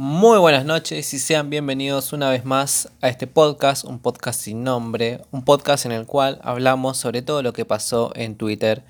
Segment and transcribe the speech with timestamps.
[0.00, 4.62] Muy buenas noches y sean bienvenidos una vez más a este podcast, un podcast sin
[4.62, 8.84] nombre, un podcast en el cual hablamos sobre todo lo que pasó en Twitter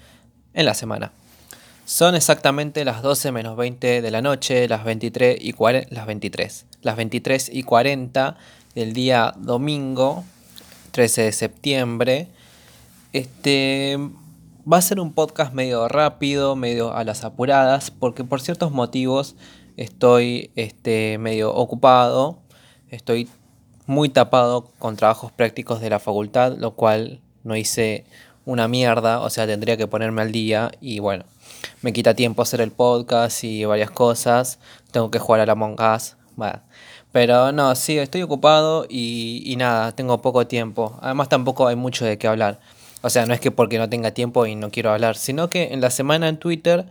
[0.53, 1.13] en la semana.
[1.87, 6.67] Son exactamente las 12 menos 20 de la noche, las 23 y 40, las 23,
[6.83, 8.37] las 23 y 40
[8.75, 10.25] del día domingo
[10.91, 12.29] 13 de septiembre.
[13.15, 13.97] Este
[14.71, 19.37] va a ser un podcast medio rápido, medio a las apuradas, porque por ciertos motivos
[19.79, 22.41] estoy este, medio ocupado,
[22.91, 23.29] estoy
[23.87, 28.05] muy tapado con trabajos prácticos de la facultad, lo cual no hice
[28.45, 31.25] una mierda, o sea, tendría que ponerme al día y bueno,
[31.81, 34.59] me quita tiempo hacer el podcast y varias cosas,
[34.91, 35.55] tengo que jugar a la
[35.97, 36.61] Us, bueno.
[37.13, 40.99] Pero no, sí, estoy ocupado y, y nada, tengo poco tiempo.
[41.01, 42.61] Además tampoco hay mucho de qué hablar.
[43.01, 45.73] O sea, no es que porque no tenga tiempo y no quiero hablar, sino que
[45.73, 46.85] en la semana en Twitter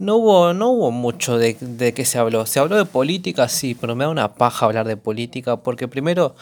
[0.00, 2.46] no hubo, no hubo mucho de, de qué se habló.
[2.46, 6.34] Se habló de política, sí, pero me da una paja hablar de política porque primero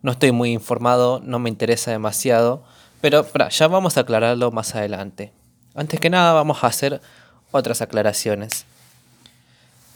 [0.00, 2.64] no estoy muy informado, no me interesa demasiado.
[3.02, 5.32] Pero ya vamos a aclararlo más adelante.
[5.74, 7.02] Antes que nada vamos a hacer
[7.50, 8.64] otras aclaraciones.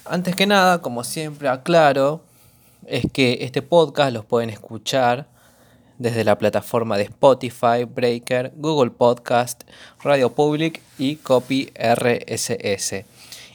[0.05, 2.21] Antes que nada, como siempre aclaro,
[2.87, 5.27] es que este podcast los pueden escuchar
[5.99, 9.65] desde la plataforma de Spotify, Breaker, Google Podcast,
[10.03, 13.05] Radio Public y Copy RSS.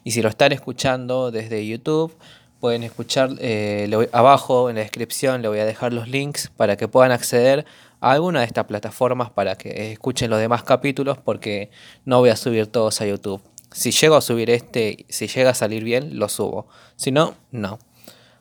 [0.04, 2.16] Y si lo están escuchando desde YouTube,
[2.60, 6.88] pueden escuchar eh, abajo en la descripción, le voy a dejar los links para que
[6.88, 7.66] puedan acceder
[8.02, 11.72] a alguna de estas plataformas para que escuchen los demás capítulos porque
[12.04, 13.42] no voy a subir todos a YouTube.
[13.72, 16.68] Si llego a subir este, si llega a salir bien, lo subo.
[16.96, 17.80] Si no, no.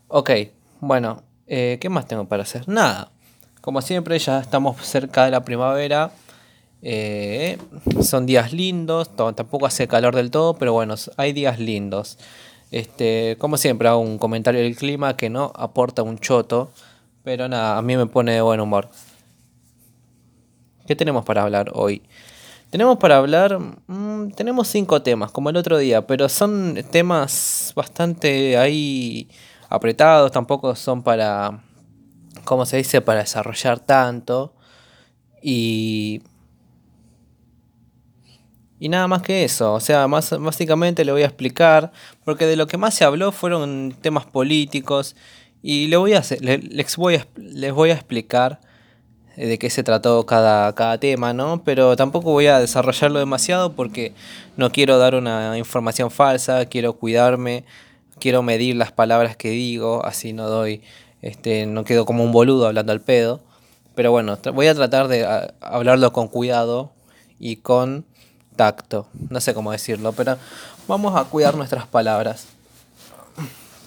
[0.09, 0.31] Ok,
[0.81, 2.69] bueno, eh, ¿qué más tengo para hacer?
[2.69, 3.12] Nada.
[3.63, 6.11] Como siempre, ya estamos cerca de la primavera.
[6.83, 7.59] Eh,
[8.01, 12.19] son días lindos, tampoco hace calor del todo, pero bueno, hay días lindos.
[12.73, 16.73] Este, como siempre, hago un comentario del clima que no aporta un choto,
[17.23, 18.89] pero nada, a mí me pone de buen humor.
[20.89, 22.03] ¿Qué tenemos para hablar hoy?
[22.71, 28.59] Tenemos para hablar, mm, tenemos cinco temas, como el otro día, pero son temas bastante
[28.59, 29.29] ahí
[29.69, 31.61] apretados, tampoco son para
[32.45, 34.55] ¿cómo se dice?, para desarrollar tanto.
[35.43, 36.23] Y.
[38.79, 41.93] Y nada más que eso, o sea, más, básicamente le voy a explicar,
[42.25, 45.15] porque de lo que más se habló fueron temas políticos,
[45.63, 48.61] y le voy a les, voy a, les voy a explicar
[49.37, 51.63] eh, de qué se trató cada, cada tema, ¿no?
[51.65, 54.13] Pero tampoco voy a desarrollarlo demasiado porque
[54.57, 57.65] no quiero dar una información falsa, quiero cuidarme,
[58.19, 60.83] quiero medir las palabras que digo, así no doy
[61.23, 63.41] este, no quedo como un boludo hablando al pedo.
[63.95, 65.27] Pero bueno, voy a tratar de
[65.61, 66.91] hablarlo con cuidado
[67.39, 68.05] y con
[68.57, 69.07] tacto.
[69.31, 70.39] No sé cómo decirlo, pero
[70.89, 72.47] vamos a cuidar nuestras palabras.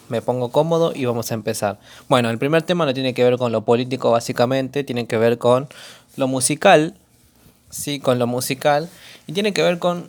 [0.08, 1.78] Me pongo cómodo y vamos a empezar.
[2.08, 5.38] Bueno, el primer tema no tiene que ver con lo político básicamente, tiene que ver
[5.38, 5.68] con
[6.16, 6.94] lo musical.
[7.70, 8.88] Sí, con lo musical.
[9.26, 10.08] Y tiene que ver con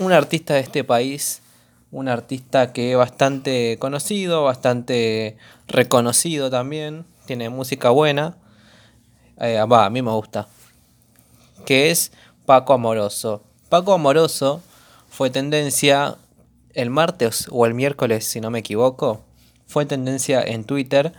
[0.00, 1.40] un artista de este país
[1.92, 5.36] un artista que es bastante conocido, bastante
[5.66, 8.36] reconocido también, tiene música buena,
[9.40, 10.46] eh, a mí me gusta,
[11.66, 12.12] que es
[12.46, 13.42] Paco Amoroso.
[13.68, 14.62] Paco Amoroso
[15.08, 16.16] fue tendencia
[16.74, 19.24] el martes o el miércoles, si no me equivoco,
[19.66, 21.12] fue tendencia en Twitter.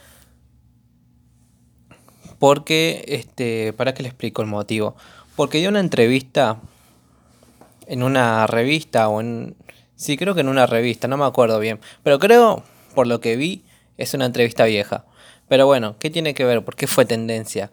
[2.40, 4.96] Porque, este, ¿para qué le explico el motivo?
[5.36, 6.58] Porque dio una entrevista
[7.86, 9.56] en una revista o en,
[10.02, 11.80] Sí, creo que en una revista, no me acuerdo bien.
[12.02, 12.64] Pero creo,
[12.96, 13.64] por lo que vi,
[13.98, 15.06] es una entrevista vieja.
[15.48, 16.66] Pero bueno, ¿qué tiene que ver?
[16.66, 17.72] ¿Por qué fue tendencia?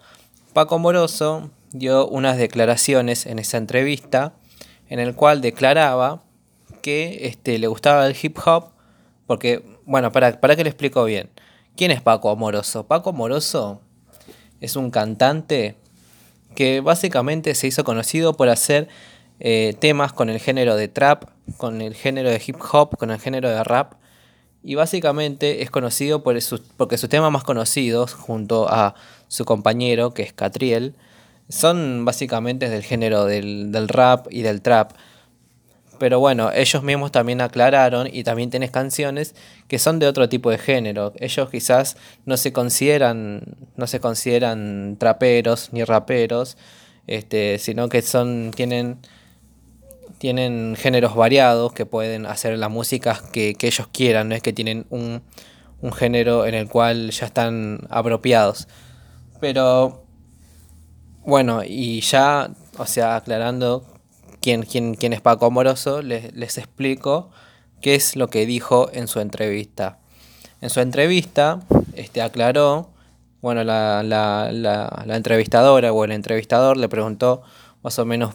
[0.52, 4.34] Paco Moroso dio unas declaraciones en esa entrevista
[4.90, 6.22] en el cual declaraba
[6.82, 8.72] que este, le gustaba el hip hop
[9.26, 11.30] porque, bueno, para, para que le explico bien.
[11.78, 12.86] ¿Quién es Paco Amoroso?
[12.86, 13.80] Paco Amoroso
[14.60, 15.76] es un cantante
[16.54, 18.86] que básicamente se hizo conocido por hacer
[19.40, 23.18] eh, temas con el género de trap, con el género de hip hop, con el
[23.18, 23.94] género de rap.
[24.62, 26.36] Y básicamente es conocido por
[26.76, 28.94] porque sus temas más conocidos, junto a
[29.28, 30.94] su compañero, que es Catriel,
[31.48, 34.92] son básicamente del género del, del rap y del trap.
[35.98, 39.34] Pero bueno, ellos mismos también aclararon y también tienes canciones
[39.66, 41.12] que son de otro tipo de género.
[41.18, 43.42] Ellos quizás no se consideran,
[43.76, 46.56] no se consideran traperos ni raperos,
[47.06, 48.98] este, sino que son, tienen
[50.18, 54.86] tienen géneros variados que pueden hacer la música que, ellos quieran, no es que tienen
[54.90, 55.22] un,
[55.92, 58.68] género en el cual ya están apropiados.
[59.40, 60.04] Pero
[61.24, 63.84] bueno, y ya, o sea, aclarando
[64.40, 67.30] quién, quién, quién es Paco Amoroso, les, les explico
[67.80, 69.98] qué es lo que dijo en su entrevista.
[70.60, 71.60] En su entrevista,
[71.94, 72.90] este, aclaró,
[73.40, 77.42] bueno, la, la, la, entrevistadora o el entrevistador le preguntó
[77.82, 78.34] más o menos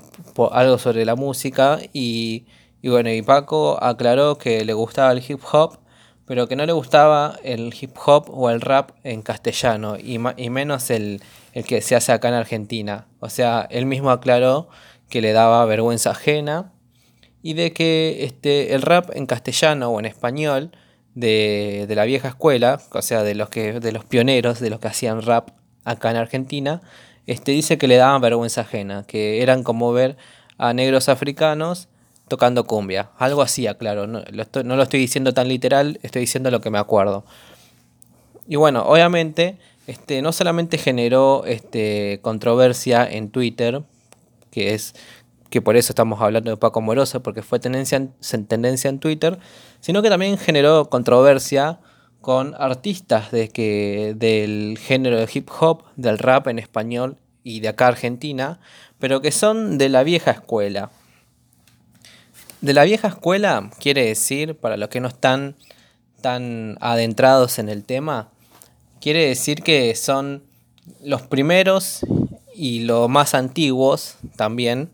[0.52, 2.46] algo sobre la música y,
[2.82, 5.80] y bueno, y Paco aclaró que le gustaba el hip hop,
[6.26, 10.50] pero que no le gustaba el hip hop o el rap en castellano y, y
[10.50, 11.22] menos el,
[11.54, 13.08] el que se hace acá en Argentina.
[13.20, 14.70] O sea, él mismo aclaró
[15.10, 16.74] que le daba vergüenza ajena
[17.42, 20.72] y de que este, el rap en castellano o en español
[21.14, 24.88] de, la vieja escuela, o sea, de los, que, de los pioneros, de los que
[24.88, 25.50] hacían rap
[25.84, 26.82] acá en Argentina,
[27.28, 30.18] este, dice que le daban vergüenza ajena, que eran como ver
[30.58, 31.88] a negros africanos
[32.28, 33.12] tocando cumbia.
[33.18, 36.62] Algo así, claro, no lo, estoy, no lo estoy diciendo tan literal, estoy diciendo lo
[36.62, 37.26] que me acuerdo.
[38.48, 43.84] Y bueno, obviamente, este, no solamente generó este, controversia en Twitter,
[44.52, 44.96] que es
[45.50, 49.38] que por eso estamos hablando de Paco Moroso, porque fue tendencia en, tendencia en Twitter,
[49.82, 51.80] sino que también generó controversia
[52.24, 57.68] con artistas de que, del género de hip hop, del rap en español y de
[57.68, 58.62] acá Argentina,
[58.98, 60.90] pero que son de la vieja escuela.
[62.62, 65.58] De la vieja escuela quiere decir, para los que no están
[66.22, 68.30] tan adentrados en el tema,
[69.02, 70.44] quiere decir que son
[71.04, 72.06] los primeros
[72.56, 74.90] y los más antiguos también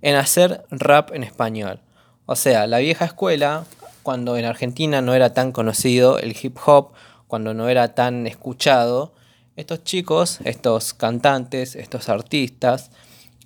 [0.00, 1.78] en hacer rap en español.
[2.24, 3.66] O sea, la vieja escuela,
[4.02, 6.92] cuando en Argentina no era tan conocido el hip hop,
[7.26, 9.12] cuando no era tan escuchado,
[9.56, 12.90] estos chicos, estos cantantes, estos artistas,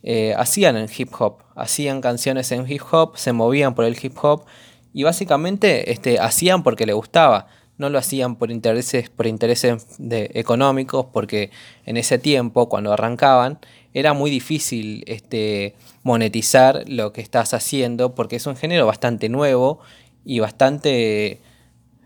[0.03, 4.17] eh, hacían el hip hop, hacían canciones en hip hop, se movían por el hip
[4.23, 4.45] hop
[4.93, 7.49] y básicamente este, hacían porque les gustaba.
[7.77, 11.51] No lo hacían por intereses, por intereses económicos, porque
[11.87, 13.59] en ese tiempo, cuando arrancaban,
[13.95, 15.75] era muy difícil este,
[16.05, 19.81] monetizar lo que estás haciendo porque es un género bastante nuevo
[20.25, 21.41] y bastante,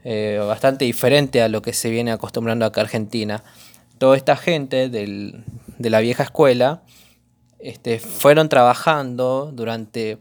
[0.04, 3.42] eh, bastante diferente a lo que se viene acostumbrando acá en Argentina.
[3.98, 6.82] Toda esta gente de la vieja escuela
[7.58, 10.18] este, fueron trabajando durante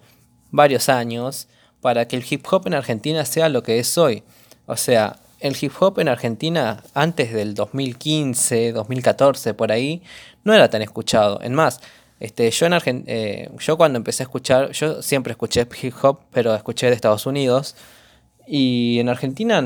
[0.52, 1.48] varios años
[1.82, 4.24] para que el hip hop en Argentina sea lo que es hoy.
[4.66, 10.02] O sea, el hip hop en Argentina antes del 2015, 2014, por ahí,
[10.44, 11.40] no era tan escuchado.
[11.42, 11.80] En más,
[12.20, 16.56] este, yo, en eh, yo cuando empecé a escuchar, yo siempre escuché hip hop, pero
[16.56, 17.76] escuché de Estados Unidos.
[18.48, 19.64] Y en Argentina,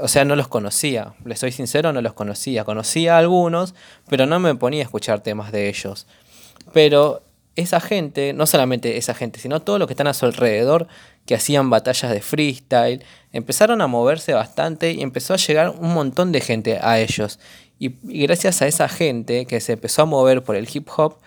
[0.00, 1.14] o sea, no los conocía.
[1.24, 2.64] Les soy sincero, no los conocía.
[2.64, 3.74] Conocía a algunos,
[4.08, 6.06] pero no me ponía a escuchar temas de ellos.
[6.72, 7.22] Pero
[7.56, 10.88] esa gente, no solamente esa gente, sino todos los que están a su alrededor,
[11.26, 16.32] que hacían batallas de freestyle, empezaron a moverse bastante y empezó a llegar un montón
[16.32, 17.38] de gente a ellos.
[17.78, 21.18] Y, gracias a esa gente que se empezó a mover por el hip hop,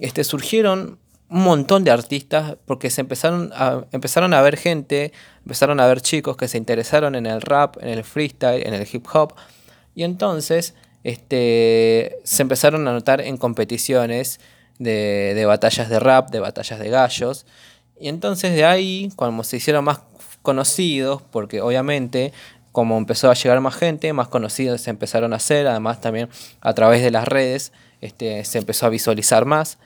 [0.00, 0.98] este, surgieron
[1.28, 5.12] un montón de artistas porque se empezaron a, empezaron a ver gente,
[5.44, 8.88] empezaron a ver chicos que se interesaron en el rap, en el freestyle, en el
[8.90, 9.34] hip hop.
[9.94, 10.74] Y entonces
[11.04, 14.40] este, se empezaron a notar en competiciones
[14.78, 17.46] de, de batallas de rap, de batallas de gallos.
[18.00, 20.00] Y entonces de ahí, cuando se hicieron más
[20.42, 22.32] conocidos, porque obviamente
[22.72, 26.28] como empezó a llegar más gente, más conocidos se empezaron a hacer, además también
[26.60, 29.78] a través de las redes este, se empezó a visualizar más.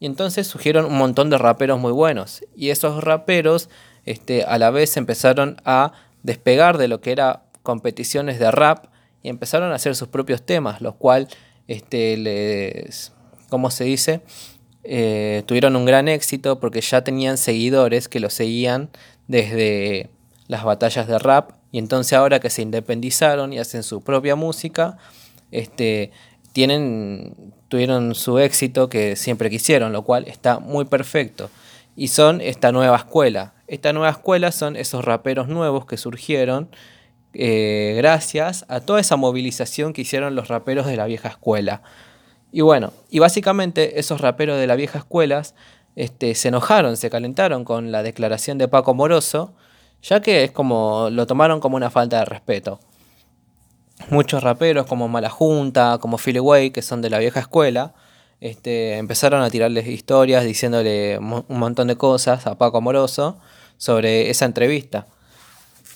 [0.00, 2.44] Y entonces surgieron un montón de raperos muy buenos.
[2.56, 3.68] Y esos raperos
[4.04, 5.92] este, a la vez empezaron a
[6.22, 8.86] despegar de lo que era competiciones de rap
[9.22, 11.28] y empezaron a hacer sus propios temas, los cuales
[11.68, 13.12] este, les,
[13.48, 14.20] ¿cómo se dice?
[14.82, 18.90] Eh, tuvieron un gran éxito porque ya tenían seguidores que los seguían
[19.28, 20.10] desde
[20.46, 24.98] las batallas de rap y entonces ahora que se independizaron y hacen su propia música,
[25.50, 26.12] este,
[26.52, 31.50] tienen, tuvieron su éxito que siempre quisieron, lo cual está muy perfecto.
[31.96, 33.54] Y son esta nueva escuela.
[33.66, 36.68] Esta nueva escuela son esos raperos nuevos que surgieron
[37.32, 41.82] eh, gracias a toda esa movilización que hicieron los raperos de la vieja escuela.
[42.52, 45.42] Y bueno, y básicamente esos raperos de la vieja escuela
[45.96, 49.52] este, se enojaron, se calentaron con la declaración de Paco Moroso,
[50.00, 52.78] ya que es como lo tomaron como una falta de respeto.
[54.10, 57.94] Muchos raperos como Malajunta, como Philly Way, que son de la vieja escuela,
[58.40, 63.38] este, empezaron a tirarles historias diciéndole un montón de cosas a Paco Amoroso
[63.78, 65.06] sobre esa entrevista.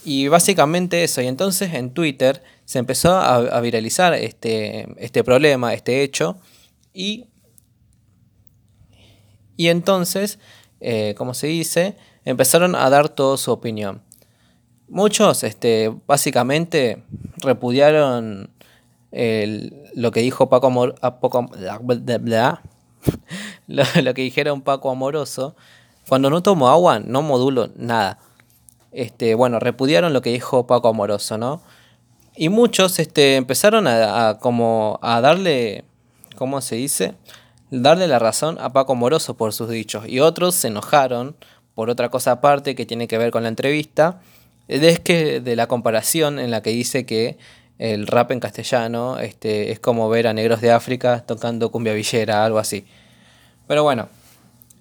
[0.04, 6.02] Y básicamente eso, y entonces en Twitter se empezó a, viralizar este, este problema, este
[6.02, 6.38] hecho,
[6.94, 7.26] y,
[9.56, 10.38] y entonces,
[10.80, 14.02] eh, como se dice, empezaron a dar toda su opinión.
[14.88, 17.02] Muchos, este, básicamente,
[17.38, 18.50] repudiaron
[19.10, 20.94] lo que dijo Paco, Amor,
[23.66, 25.56] lo, que dijeron Paco Amoroso.
[26.08, 28.18] Cuando no tomo agua, no modulo nada.
[28.92, 31.60] Este, bueno, repudiaron lo que dijo Paco Amoroso, ¿no?
[32.36, 35.84] Y muchos este, empezaron a, como a darle,
[36.36, 37.14] ¿cómo se dice?
[37.70, 40.08] Darle la razón a Paco Moroso por sus dichos.
[40.08, 41.36] Y otros se enojaron
[41.74, 44.20] por otra cosa aparte que tiene que ver con la entrevista.
[44.68, 47.38] Es que de la comparación en la que dice que
[47.78, 52.44] el rap en castellano este, es como ver a negros de África tocando cumbia villera,
[52.44, 52.84] algo así.
[53.66, 54.08] Pero bueno,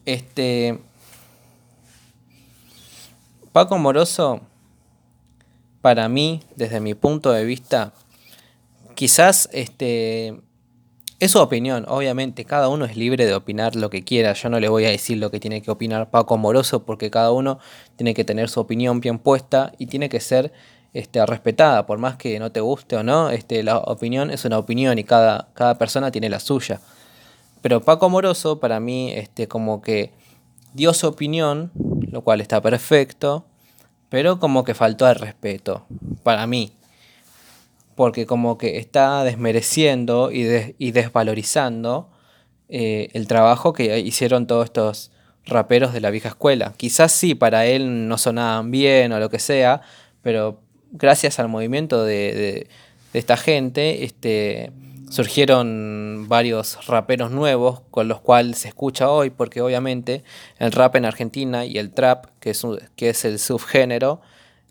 [0.06, 0.79] este.
[3.51, 4.41] Paco Moroso,
[5.82, 7.94] para mí, desde mi punto de vista,
[8.96, 10.41] quizás este.
[11.20, 14.34] Es su opinión, obviamente, cada uno es libre de opinar lo que quiera.
[14.34, 17.32] Yo no le voy a decir lo que tiene que opinar Paco Moroso, porque cada
[17.32, 17.58] uno
[17.96, 20.54] tiene que tener su opinión bien puesta y tiene que ser
[20.94, 24.60] este, respetada, por más que no te guste o no, este, la opinión es una
[24.60, 26.82] opinión y cada, cada persona tiene la suya.
[27.64, 30.12] Pero Paco Moroso para mí este, como que
[30.74, 31.72] dio su opinión,
[32.12, 33.44] lo cual está perfecto,
[34.10, 35.88] pero como que faltó al respeto,
[36.22, 36.76] para mí.
[37.98, 42.10] Porque como que está desmereciendo y, y desvalorizando
[42.70, 45.12] eh, el trabajo que hicieron todos estos
[45.46, 46.74] raperos de la vieja escuela.
[46.75, 49.82] Quizás sí, para él no sonaban bien o lo que sea,
[50.22, 50.60] pero
[50.92, 52.68] gracias al movimiento de,
[53.13, 54.72] esta gente, este,
[55.10, 60.24] surgieron varios raperos nuevos con los cuales se escucha hoy, porque obviamente
[60.60, 62.63] el rap en Argentina y el trap, que es,
[62.96, 64.22] que es el subgénero,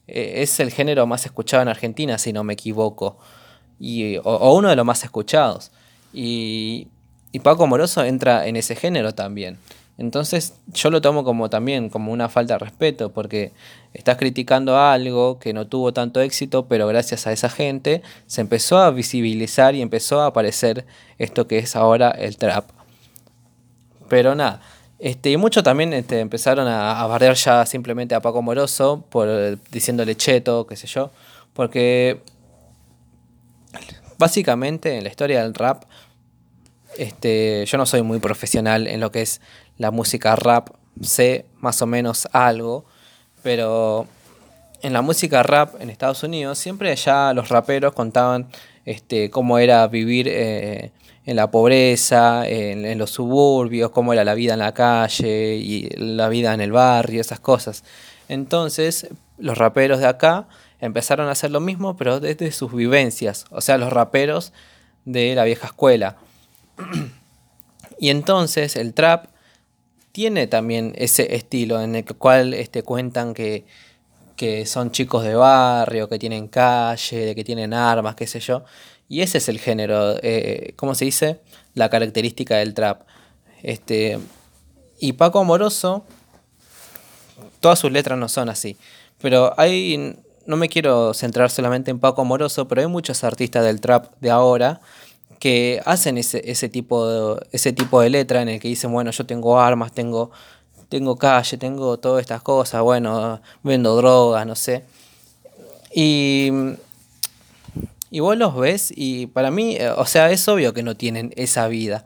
[0.06, 3.18] es el género más escuchado en Argentina, si no me equivoco,
[3.78, 5.70] y, o, uno de los más escuchados.
[6.12, 6.88] Y,
[7.32, 9.58] y Paco Moroso entra en ese género también.
[9.98, 13.52] Entonces yo lo tomo como también como una falta de respeto porque
[13.94, 18.78] estás criticando algo que no tuvo tanto éxito, pero gracias a esa gente se empezó
[18.78, 20.84] a visibilizar y empezó a aparecer
[21.18, 22.68] esto que es ahora el trap.
[24.08, 24.60] Pero nada,
[24.99, 29.29] este, y muchos también este, empezaron a, a, bardear ya simplemente a Paco Moroso por
[29.71, 31.11] diciéndole cheto, qué sé yo,
[31.53, 32.21] porque
[34.19, 35.85] básicamente en la historia del rap
[36.97, 39.41] este, yo no soy muy profesional en lo que es
[39.79, 40.71] la música rap,
[41.03, 42.87] sé más o menos algo,
[43.43, 44.07] pero
[44.83, 48.49] en la música rap en Estados Unidos siempre ya los raperos contaban
[48.85, 50.93] este, cómo era vivir eh,
[51.26, 56.28] en la pobreza, en, los suburbios, cómo era la vida en la calle y la
[56.28, 57.83] vida en el barrio, esas cosas.
[58.28, 60.47] Entonces los raperos de acá
[60.80, 64.52] empezaron a hacer lo mismo, pero desde sus vivencias, o sea, los raperos
[65.04, 66.16] de la vieja escuela.
[67.99, 69.26] y entonces el trap
[70.12, 73.64] tiene también ese estilo en el cual este, cuentan que,
[74.64, 78.64] son chicos de barrio, que tienen calle, que tienen armas, qué sé yo.
[79.08, 81.40] Y ese es el género, eh, ¿cómo se dice?
[81.75, 83.02] La característica del trap.
[83.62, 84.18] Este,
[84.98, 86.04] y Paco Amoroso,
[87.60, 88.76] todas sus letras no son así.
[89.20, 93.80] Pero hay, no me quiero centrar solamente en Paco Amoroso, pero hay muchos artistas del
[93.80, 94.80] trap de ahora
[95.38, 99.10] que hacen ese, ese, tipo de, ese tipo de letra en el que dicen, bueno,
[99.10, 100.30] yo tengo armas, tengo,
[100.88, 104.84] tengo calle, tengo todas estas cosas, bueno, vendo drogas, no sé.
[105.94, 106.50] Y,
[108.10, 111.32] y vos los ves y para mí, eh, o sea, es obvio que no tienen
[111.36, 112.04] esa vida,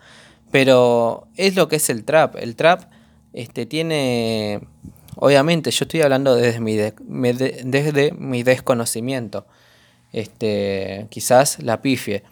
[0.51, 2.37] pero es lo que es el trap.
[2.37, 2.91] El trap
[3.33, 4.61] este, tiene,
[5.17, 9.47] obviamente, yo estoy hablando desde mi, desde mi desconocimiento,
[10.13, 12.25] este, quizás la pifie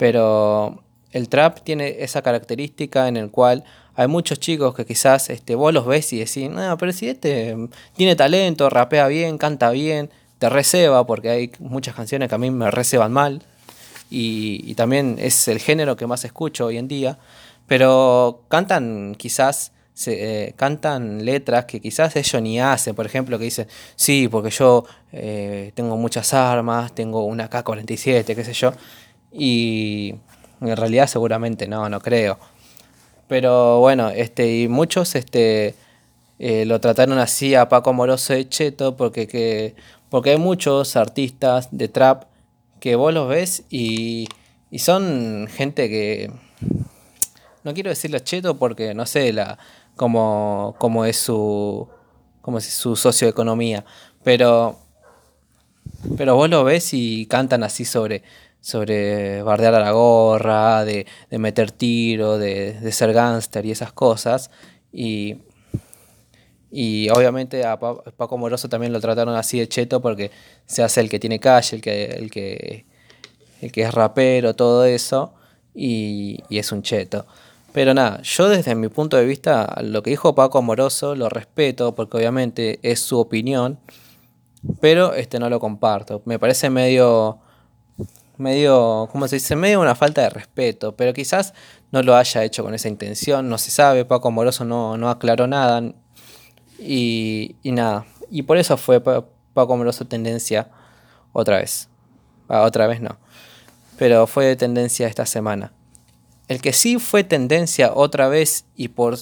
[0.00, 3.64] pero el trap tiene esa característica en el cual
[3.94, 7.54] hay muchos chicos que quizás este, vos los ves y decís, no, pero si este
[7.94, 10.08] tiene talento, rapea bien, canta bien,
[10.40, 13.42] te receba, porque hay muchas canciones que a mí me receban mal,
[14.10, 17.18] y, también es el género que más escucho hoy en día,
[17.68, 19.72] pero cantan quizás...
[19.92, 24.48] Se, eh, cantan letras que quizás ellos ni hacen, por ejemplo, que dicen, sí, porque
[24.48, 28.72] yo eh, tengo muchas armas, tengo una K-47, qué sé yo,
[29.30, 30.14] y
[30.62, 32.38] en realidad seguramente no, no creo.
[33.28, 35.74] Pero bueno, este, y muchos este,
[36.42, 39.74] eh, lo trataron así a Paco Moroso de Cheto porque, que,
[40.10, 42.24] porque hay muchos artistas de trap
[42.80, 44.28] que vos los ves y,
[44.70, 46.30] y son gente que...
[47.62, 49.58] No quiero decirlo cheto porque no sé la,
[49.96, 51.88] cómo, cómo es su,
[52.40, 53.84] cómo es su socioeconomía,
[54.24, 54.78] pero,
[56.16, 58.22] pero vos lo ves y cantan así sobre
[58.60, 64.50] sobre bardear a la gorra, de, meter tiro, de, ser gángster y esas cosas.
[64.92, 65.38] Y,
[66.70, 70.30] y obviamente a Paco Moroso también lo trataron así de cheto porque
[70.66, 72.86] se hace el que tiene calle, el que, el que,
[73.60, 75.34] el que es rapero, todo eso,
[75.74, 77.26] y, y es un cheto.
[77.72, 81.94] Pero nada, yo desde mi punto de vista, lo que dijo Paco Amoroso lo respeto
[81.94, 83.78] porque obviamente es su opinión,
[84.80, 86.22] pero este no lo comparto.
[86.24, 87.40] Me parece medio
[88.40, 89.54] medio, ¿cómo se dice?
[89.54, 91.54] Medio una falta de respeto, pero quizás
[91.92, 95.46] no lo haya hecho con esa intención, no se sabe, Paco Amoroso no, no aclaró
[95.46, 95.92] nada
[96.80, 98.06] y, y, nada.
[98.30, 100.68] Y por eso fue Paco Amoroso tendencia
[101.32, 101.88] otra vez.
[102.48, 103.16] Ah, otra vez no.
[103.98, 105.72] Pero fue tendencia esta semana.
[106.48, 109.16] El que sí fue tendencia otra vez y por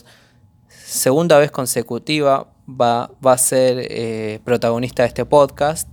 [0.69, 5.89] segunda vez consecutiva va, va a ser eh, protagonista de este podcast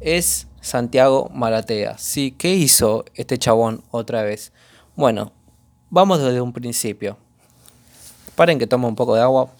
[0.00, 1.98] es Santiago Maratea.
[1.98, 4.52] Sí, ¿qué hizo este chabón otra vez?
[4.96, 5.32] Bueno,
[5.90, 7.16] vamos desde un principio.
[8.34, 9.50] Paren que tome un poco de agua.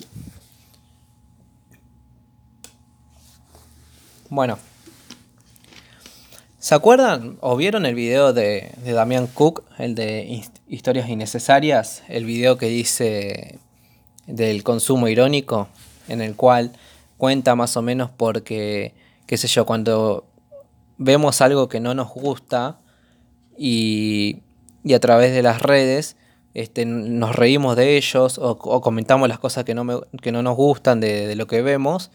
[4.31, 4.59] Bueno.
[6.59, 12.03] ¿Se acuerdan o vieron el video de, de Damián Cook, el de Historias Innecesarias?
[12.09, 13.59] El video que dice
[14.27, 15.69] del consumo irónico,
[16.09, 16.73] en el cual
[17.17, 18.93] cuenta más o menos porque,
[19.27, 20.27] qué sé yo, cuando
[20.99, 22.81] vemos algo que no nos gusta
[23.57, 24.43] y,
[24.85, 26.17] y a través de las redes
[26.55, 31.01] este, nos reímos de ellos o, comentamos las cosas que no, que no nos gustan
[31.01, 32.11] de, de, lo que vemos.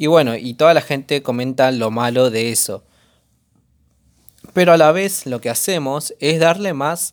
[0.00, 2.82] Y bueno, y toda la gente comenta lo malo de eso.
[4.54, 7.12] Pero a la vez lo que hacemos es darle más,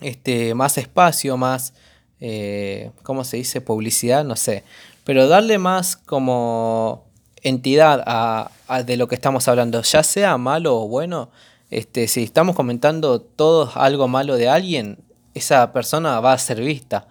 [0.00, 1.74] este, más espacio, más,
[2.20, 3.60] eh, ¿cómo se dice?
[3.60, 4.62] Publicidad, no sé.
[5.02, 7.06] Pero darle más como
[7.42, 8.52] entidad a,
[8.84, 11.30] de lo que estamos hablando, ya sea malo o bueno,
[11.72, 15.00] este, si estamos comentando todos algo malo de alguien,
[15.34, 17.08] esa persona va a ser vista.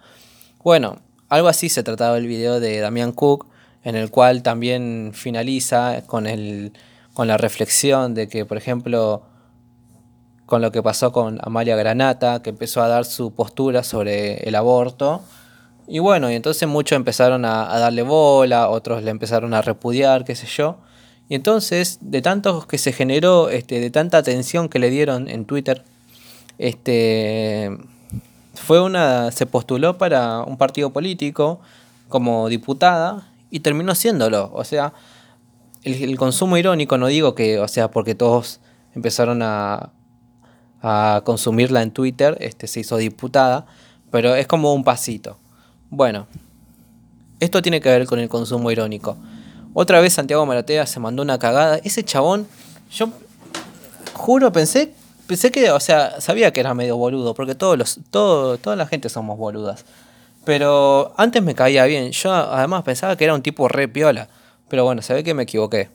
[0.64, 3.54] Bueno, algo así se trataba el video de Damián Cook,
[3.86, 6.72] en el cual también finaliza con, el,
[7.14, 9.22] con la reflexión de que, por ejemplo,
[10.44, 14.56] con lo que pasó con Amalia Granata, que empezó a dar su postura sobre el
[14.56, 15.22] aborto,
[15.86, 20.34] y bueno, y entonces muchos empezaron a, darle bola, otros le empezaron a repudiar, qué
[20.34, 20.78] sé yo.
[21.28, 25.44] Y entonces, de tanto que se generó, este, de tanta atención que le dieron en
[25.44, 25.84] Twitter,
[26.58, 27.70] este,
[28.54, 31.60] fue una, se postuló para un partido político
[32.08, 34.50] como diputada y terminó siéndolo.
[34.52, 34.92] O sea,
[35.82, 38.60] el, consumo irónico, no digo que, o sea, porque todos
[38.94, 39.92] empezaron a,
[40.82, 43.66] a consumirla en Twitter, este, se hizo diputada,
[44.10, 45.38] pero es como un pasito.
[45.90, 46.26] Bueno,
[47.40, 49.16] esto tiene que ver con el consumo irónico.
[49.74, 51.76] Otra vez Santiago Maratea se mandó una cagada.
[51.84, 52.46] Ese chabón,
[52.90, 53.10] yo
[54.14, 54.94] juro, pensé,
[55.26, 58.86] pensé que, o sea, sabía que era medio boludo, porque todos los, todo, toda la
[58.86, 59.84] gente somos boludas.
[60.46, 62.12] Pero antes me caía bien.
[62.12, 64.28] Yo además pensaba que era un tipo re piola.
[64.68, 65.88] Pero bueno, se ve que me equivoqué.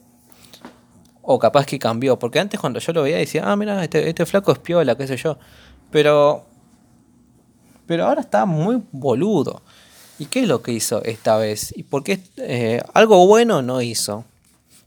[1.22, 2.18] O capaz que cambió.
[2.18, 5.06] Porque antes cuando yo lo veía decía, ah, mira, este, este flaco es piola, qué
[5.06, 5.38] sé yo.
[5.90, 6.44] Pero.
[7.86, 9.62] Pero ahora está muy boludo.
[10.18, 11.72] ¿Y qué es lo que hizo esta vez?
[11.74, 14.26] ¿Y por qué eh, algo bueno no hizo?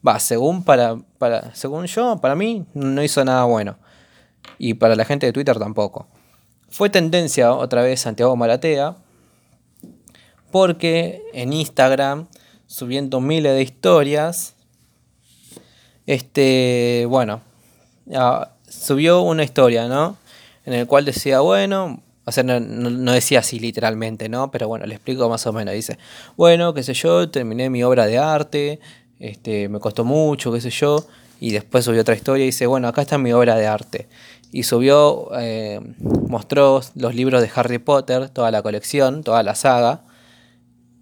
[0.08, 3.78] Va, según, para, para, según yo, para mí no hizo nada bueno.
[4.60, 6.06] Y para la gente de Twitter tampoco.
[6.70, 8.98] Fue tendencia otra vez Santiago Maratea.
[10.56, 12.28] Porque en Instagram,
[12.66, 14.56] subiendo miles de historias,
[16.08, 17.42] este, bueno,
[18.66, 20.16] subió una historia, ¿no?
[20.64, 24.50] En el cual decía, bueno, o sea, no, decía así literalmente, ¿no?
[24.50, 25.74] Pero bueno, le explico más o menos.
[25.74, 25.98] Dice,
[26.38, 28.80] bueno, qué sé yo, terminé mi obra de arte,
[29.20, 31.06] este, me costó mucho, qué sé yo.
[31.42, 34.08] Y después subió otra historia y dice, bueno, acá está mi obra de arte.
[34.54, 35.82] Y subió, eh,
[36.30, 40.06] mostró los libros de Harry Potter, toda la colección, toda la saga.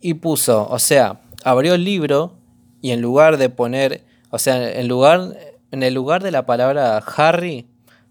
[0.06, 2.34] Y puso, o sea, abrió el libro
[2.82, 5.38] y en lugar de poner, o sea, en, lugar,
[5.72, 7.66] en el lugar de la palabra Harry,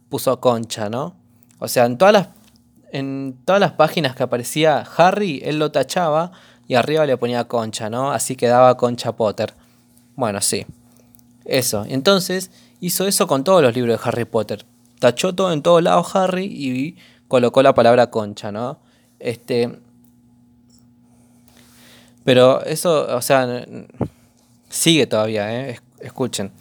[0.08, 1.14] puso concha, ¿no?
[1.58, 2.28] O sea, en todas las
[2.92, 6.32] en todas las páginas que aparecía Harry, él lo tachaba
[6.66, 8.10] y arriba le ponía concha, ¿no?
[8.10, 9.52] Así quedaba concha Potter.
[10.16, 10.64] Bueno, sí.
[11.44, 11.84] Eso.
[11.86, 12.50] Entonces
[12.80, 14.64] hizo eso con todos los libros de Harry Potter.
[14.98, 16.96] Tachó todo en todos lados Harry y
[17.28, 18.78] colocó la palabra concha, ¿no?
[19.18, 19.78] Este.
[22.24, 23.66] Pero eso, o sea,
[24.68, 25.80] sigue todavía, ¿eh?
[26.00, 26.52] Escuchen.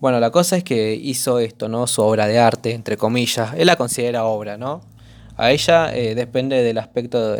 [0.00, 1.86] Bueno, la cosa es que hizo esto, ¿no?
[1.86, 3.54] Su obra de arte, entre comillas.
[3.56, 4.80] Él la considera obra, ¿no?
[5.36, 7.36] A ella eh, depende del aspecto,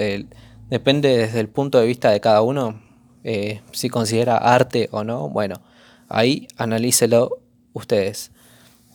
[0.71, 2.81] depende desde el punto de vista de cada uno,
[3.25, 5.29] eh, si considera arte o no.
[5.29, 5.61] Bueno,
[6.09, 7.39] ahí analícelo
[7.73, 8.31] ustedes.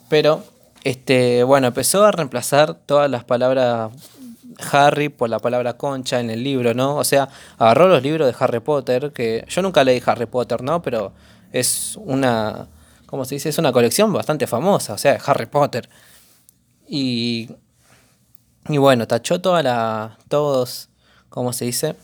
[0.09, 0.43] Pero,
[0.83, 3.91] este, bueno, empezó a reemplazar todas las palabras
[4.71, 6.95] Harry por la palabra concha en el libro, ¿no?
[6.95, 10.81] O sea, agarró los libros de Harry Potter, que yo nunca leí Harry Potter, ¿no?
[10.81, 11.13] Pero
[11.51, 12.67] es una,
[13.05, 13.49] ¿cómo se dice?
[13.49, 15.89] Es una colección bastante famosa, o sea, Harry Potter.
[16.87, 17.49] Y
[18.69, 20.89] y bueno, tachó toda la, todos,
[21.29, 21.95] ¿cómo se dice?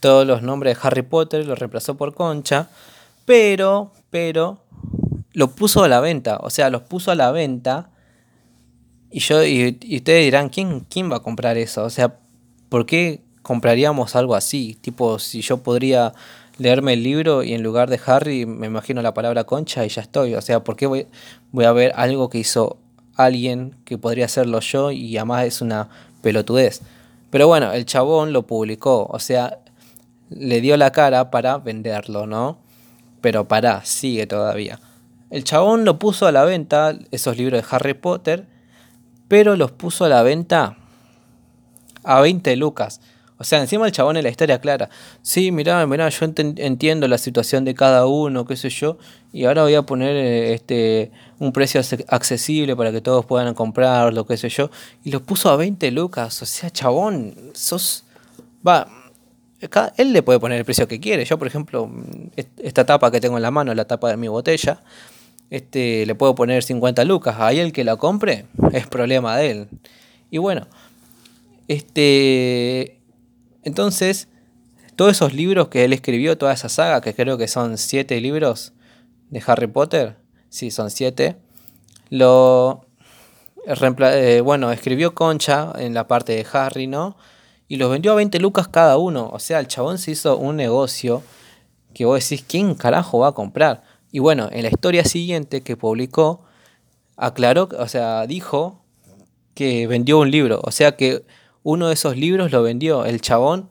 [0.00, 2.68] Todos los nombres de Harry Potter, los reemplazó por Concha,
[3.24, 4.58] pero, pero,
[5.32, 7.90] lo puso a la venta, o sea, los puso a la venta.
[9.10, 11.84] Y yo, y, ustedes dirán, ¿quién, ¿quién va a comprar eso?
[11.84, 12.18] O sea,
[12.68, 14.76] ¿por qué compraríamos algo así?
[14.80, 16.12] Tipo, si yo podría
[16.58, 20.02] leerme el libro y en lugar de Harry me imagino la palabra concha y ya
[20.02, 20.34] estoy.
[20.34, 21.06] O sea, ¿por qué voy,
[21.52, 22.78] voy a ver algo que hizo
[23.14, 25.88] alguien que podría hacerlo yo y además es una
[26.22, 26.82] pelotudez?
[27.30, 29.58] Pero bueno, el chabón lo publicó, o sea,
[30.30, 32.58] le dio la cara para venderlo, ¿no?
[33.20, 34.80] Pero para, sigue todavía.
[35.30, 38.46] El chabón lo puso a la venta, esos libros de Harry Potter,
[39.28, 40.76] pero los puso a la venta
[42.04, 43.00] a 20 lucas.
[43.38, 44.88] O sea, encima el chabón en la historia clara.
[45.20, 48.96] Sí, mirá, mirá, yo entiendo la situación de cada uno, qué sé yo,
[49.30, 54.26] y ahora voy a poner eh, este un precio accesible para que todos puedan comprarlo,
[54.26, 54.70] qué sé yo.
[55.04, 56.40] Y lo puso a 20 lucas.
[56.40, 58.04] O sea, chabón, sos...
[58.66, 58.88] Va,
[59.96, 61.26] él le puede poner el precio que quiere.
[61.26, 61.90] Yo, por ejemplo,
[62.56, 64.80] esta tapa que tengo en la mano, la tapa de mi botella,
[65.50, 67.36] este, le puedo poner 50 lucas.
[67.38, 69.68] Ahí el que la compre es problema de él.
[70.30, 70.66] Y bueno,
[71.68, 72.96] este
[73.66, 74.28] entonces,
[74.94, 78.74] todos esos libros que él escribió, toda esa saga, que creo que son siete libros
[79.28, 81.34] de Harry Potter, sí, son siete,
[82.10, 82.86] lo...
[83.66, 87.16] Eh, bueno, escribió Concha en la parte de Harry, ¿no?
[87.66, 89.30] Y los vendió a 20 lucas cada uno.
[89.32, 91.24] O sea, el chabón se hizo un negocio
[91.92, 93.82] que vos decís, ¿quién carajo va a comprar?
[94.16, 96.40] Y bueno, en la historia siguiente que publicó,
[97.18, 98.80] aclaró, o sea, dijo
[99.52, 100.58] que vendió un libro.
[100.62, 101.22] O sea que
[101.62, 103.04] uno de esos libros lo vendió.
[103.04, 103.68] El chabón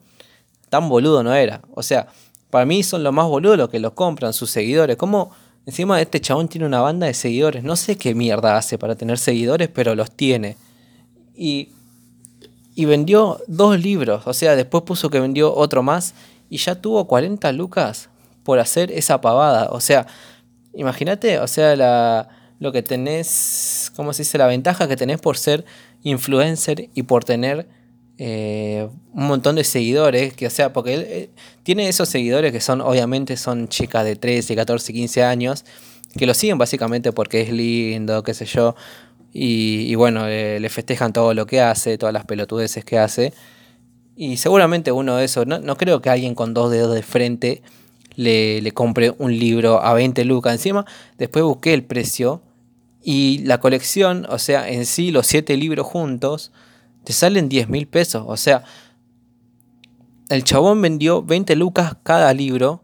[0.69, 1.61] tan boludo no era.
[1.73, 2.09] O sea,
[2.51, 4.97] para mí son los más boludos los que los compran, sus seguidores.
[4.97, 5.31] Como
[5.65, 7.63] encima este chabón tiene una banda de seguidores.
[7.63, 10.57] No sé qué mierda hace para tener seguidores, pero los tiene.
[11.33, 11.69] Y,
[12.75, 14.27] y vendió dos libros.
[14.27, 16.13] O sea, después puso que vendió otro más.
[16.51, 18.09] Y ya tuvo 40 lucas
[18.43, 19.69] por hacer esa pavada.
[19.71, 20.05] O sea,
[20.75, 24.37] imagínate, o sea, la, lo que tenés, ¿cómo se dice?
[24.37, 25.65] La ventaja que tenés por ser
[26.03, 27.67] influencer y por tener
[28.17, 31.29] eh, un montón de seguidores, que sea, porque él eh,
[31.63, 35.65] tiene esos seguidores que son, obviamente, son chicas de 13, 14, 15 años,
[36.17, 38.75] que lo siguen básicamente porque es lindo, qué sé yo,
[39.37, 43.33] y, bueno, le festejan todo lo que hace, todas las pelotudeces que hace,
[44.15, 47.61] y seguramente uno de esos, no, no creo que alguien con dos dedos de frente
[48.15, 50.85] le, le compre un libro a 20 lucas encima,
[51.17, 52.41] después busqué el precio,
[53.07, 56.51] y la colección, o sea, en sí, los siete libros juntos,
[57.03, 58.23] te salen 10 mil pesos.
[58.25, 58.63] O sea,
[60.29, 62.81] el chabón vendió 20 lucas cada libro.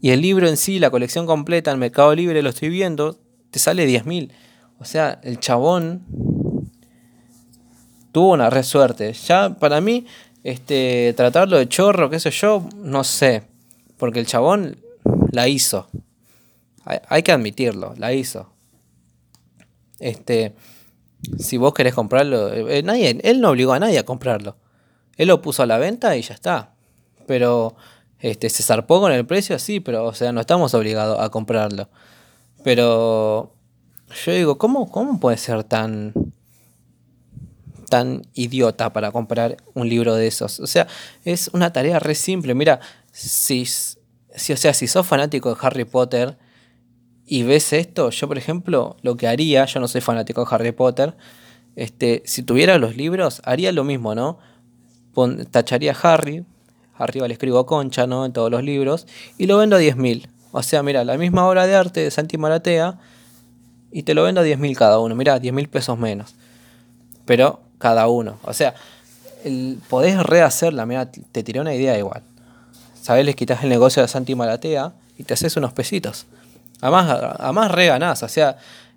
[0.00, 3.18] Y el libro en sí, la colección completa, en Mercado Libre, lo estoy viendo,
[3.50, 4.32] te sale 10 mil.
[4.78, 6.02] O sea, el chabón
[8.12, 9.12] tuvo una re suerte.
[9.12, 10.06] Ya para mí,
[10.42, 13.49] este, tratarlo de chorro, qué sé yo, no sé.
[14.00, 14.78] Porque el chabón
[15.30, 15.86] la hizo.
[16.84, 18.50] Hay, que admitirlo, la hizo.
[20.00, 20.56] Este,
[21.38, 24.56] si vos querés comprarlo, eh, nadie, él no obligó a nadie a comprarlo.
[25.16, 26.72] Él lo puso a la venta y ya está.
[27.26, 27.76] Pero
[28.18, 31.90] este, se zarpó con el precio, sí, pero o sea, no estamos obligados a comprarlo.
[32.64, 33.54] Pero
[34.24, 36.14] yo digo, ¿cómo, cómo puede ser tan
[37.90, 40.60] tan idiota para comprar un libro de esos?
[40.60, 40.86] O sea,
[41.26, 42.54] es una tarea re simple.
[42.54, 42.80] Mira,
[43.12, 46.38] si, si, o sea, si sos fanático de Harry Potter,
[47.26, 50.72] y ves esto, yo por ejemplo, lo que haría, yo no soy fanático de Harry
[50.72, 51.14] Potter,
[51.76, 54.38] este, si tuviera los libros, haría lo mismo, ¿no?
[55.52, 56.44] tacharía Harry,
[56.96, 58.26] arriba le escribo Concha, ¿no?
[58.26, 59.06] En todos los libros,
[59.38, 60.28] y lo vendo a 10.000.
[60.50, 62.98] O sea, mira, la misma obra de arte de Santi Maratea,
[63.92, 66.34] y te lo vendo a 10.000 cada uno, mira, 10.000 pesos menos.
[67.26, 68.38] Pero cada uno.
[68.44, 68.74] O sea,
[69.42, 72.22] el, podés rehacerla, mira, te tiré una idea igual.
[73.02, 73.24] ¿Sabes?
[73.24, 76.26] Les quitas el negocio de Santi Maratea y te haces unos pesitos.
[76.80, 78.56] Además, además re o sea,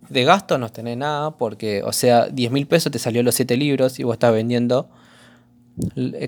[0.10, 3.58] de gasto no tenés nada porque, o sea, 10 mil pesos te salió los 7
[3.58, 4.88] libros y vos estás vendiendo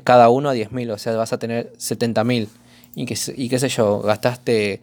[0.04, 2.50] cada uno a 10 mil, o sea, vas a tener 70 mil.
[2.96, 3.15] Y, qué
[3.60, 4.82] sé yo, gastaste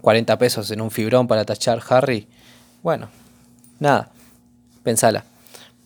[0.00, 2.26] 40 pesos en un fibrón para tachar Harry.
[2.82, 3.08] Bueno,
[3.78, 4.10] nada,
[4.82, 5.24] pensala.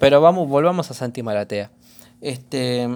[0.02, 1.70] Pero vamos, volvamos a Santi Maratea.
[2.20, 2.88] Este,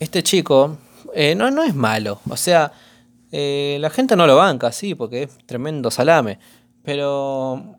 [0.00, 0.78] este chico
[1.14, 2.72] eh, no, no es malo, o sea
[3.30, 6.38] eh, la gente no lo banca, sí, porque es tremendo salame.
[6.82, 7.76] Pero.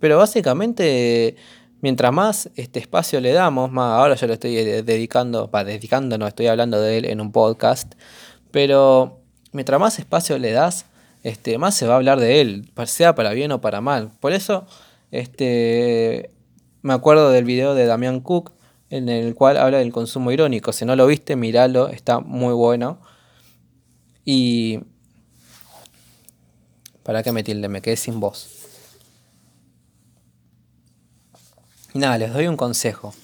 [0.00, 1.36] Pero básicamente,
[1.80, 6.18] mientras más este espacio le damos, más ahora yo le estoy eh, dedicando, para dedicando,
[6.18, 7.94] no estoy hablando de él en un podcast.
[8.50, 10.84] Pero mientras más espacio le das,
[11.22, 14.10] este, más se va a hablar de él, sea para bien o para mal.
[14.20, 14.66] Por eso,
[15.10, 16.30] este,
[16.82, 18.52] me acuerdo del video de Damián Cook,
[18.90, 20.72] en el cual habla del consumo irónico.
[20.72, 23.00] Si no lo viste, míralo, está muy bueno.
[24.24, 24.80] Y
[27.08, 27.70] ¿Para qué me tilde?
[27.70, 28.50] Me quedé sin voz.
[31.94, 33.14] Nada, les doy un consejo.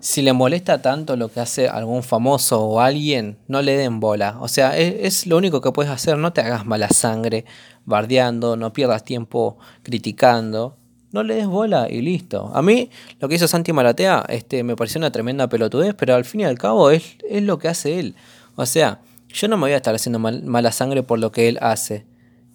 [0.00, 4.38] Si le molesta tanto lo que hace algún famoso o alguien, no le den bola.
[4.40, 6.18] O sea, es, lo único que puedes hacer.
[6.18, 7.44] No te hagas mala sangre
[7.84, 10.76] bardeando, no pierdas tiempo criticando.
[11.10, 12.50] No le des bola y listo.
[12.54, 12.90] A mí
[13.20, 16.44] lo que hizo Santi Maratea este, me pareció una tremenda pelotudez, pero al fin y
[16.44, 18.14] al cabo es, es lo que hace él.
[18.56, 21.58] O sea, yo no me voy a estar haciendo mala sangre por lo que él
[21.60, 22.06] hace.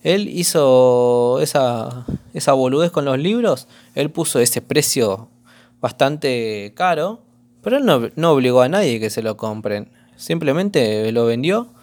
[0.01, 5.29] Él hizo esa, esa boludez con los libros, él puso ese precio
[5.79, 7.21] bastante caro,
[7.61, 9.89] pero él no, no obligó a nadie que se lo compren.
[10.17, 11.73] Simplemente lo vendió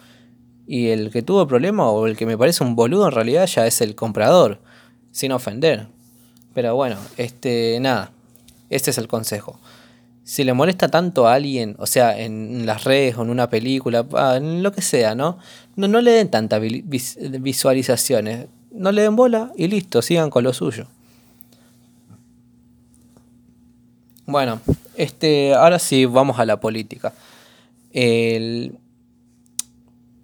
[0.67, 3.65] y el que tuvo problema o el que me parece un boludo en realidad ya
[3.65, 4.61] es el comprador,
[5.11, 5.87] sin ofender.
[6.53, 8.11] Pero bueno, este nada,
[8.69, 9.59] este es el consejo
[10.23, 14.05] si le molesta tanto a alguien, o sea, en las redes o en una película,
[14.13, 15.39] ah, en lo que sea, ¿no?
[15.75, 18.47] No, no le den tantas visualizaciones.
[18.71, 20.87] No le den bola y listo, sigan con lo suyo.
[24.25, 24.61] Bueno,
[24.95, 27.13] este, ahora sí vamos a la política.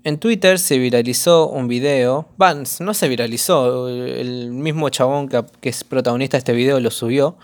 [0.07, 5.67] En Twitter se viralizó un video, van, no se viralizó, el mismo chabón que, que
[5.67, 7.37] es protagonista de este video lo subió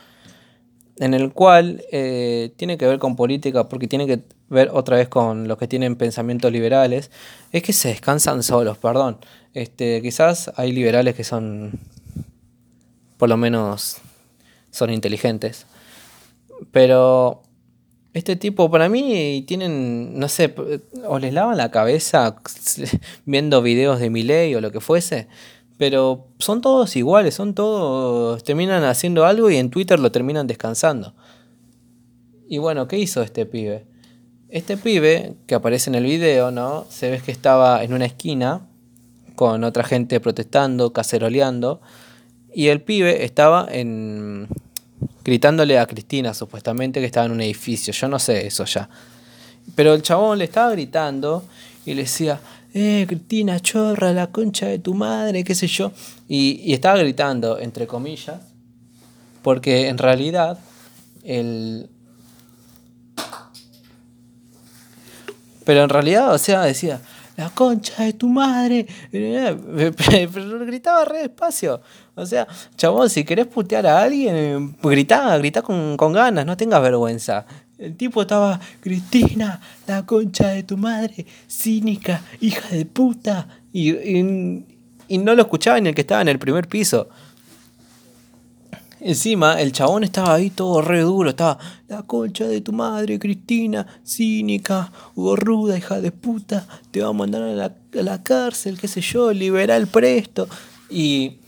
[0.97, 5.10] en el cual eh, tiene que ver con política, porque tiene que ver otra vez
[5.10, 7.12] con los que tienen pensamientos liberales,
[7.52, 9.17] es que se descansan solos, perdón.
[9.54, 11.71] Este, quizás hay liberales que son,
[13.17, 13.97] por lo menos,
[14.71, 15.65] son inteligentes.
[16.71, 17.43] Pero
[18.13, 20.54] este tipo, para mí, tienen, no sé,
[21.08, 22.36] o les lavan la cabeza
[23.26, 25.28] viendo videos de Miley o lo que fuese,
[25.78, 31.15] pero son todos iguales, son todos, terminan haciendo algo y en Twitter lo terminan descansando.
[32.47, 33.86] Y bueno, ¿qué hizo este pibe?
[34.49, 36.86] Este pibe que aparece en el video, ¿no?
[36.89, 38.67] Se ve que estaba en una esquina
[39.36, 41.82] con otra gente protestando, caceroleando,
[42.54, 44.47] y el pibe estaba en
[45.24, 48.90] gritándole a Cristina supuestamente que estaba en un edificio, yo no sé eso ya.
[49.76, 51.46] Pero el chabón le estaba gritando
[51.86, 52.40] y le decía,
[52.74, 55.92] eh, Cristina, chorra, la concha de tu madre, qué sé yo.
[56.28, 58.42] Y, estaba gritando, entre comillas,
[59.42, 60.60] porque en realidad
[61.24, 61.90] el...
[65.66, 67.00] Pero en realidad, o sea, decía,
[67.38, 68.86] la concha de tu madre.
[69.12, 71.82] Pero gritaba re despacio.
[72.15, 72.47] O sea,
[72.78, 77.45] chabón, si querés putear a alguien, gritá, gritá con, con ganas, no tengas vergüenza.
[77.78, 83.47] El tipo estaba, Cristina, la concha de tu madre, cínica, hija de puta.
[83.71, 87.10] Y, y, no lo escuchaba ni el que estaba en el primer piso.
[88.99, 93.86] Encima, el chabón estaba ahí todo re duro, estaba, la concha de tu madre, Cristina,
[94.06, 98.88] cínica, gorruda, hija de puta, te va a mandar a la, a la cárcel, qué
[98.88, 100.47] sé yo, liberal presto.
[100.89, 101.39] Y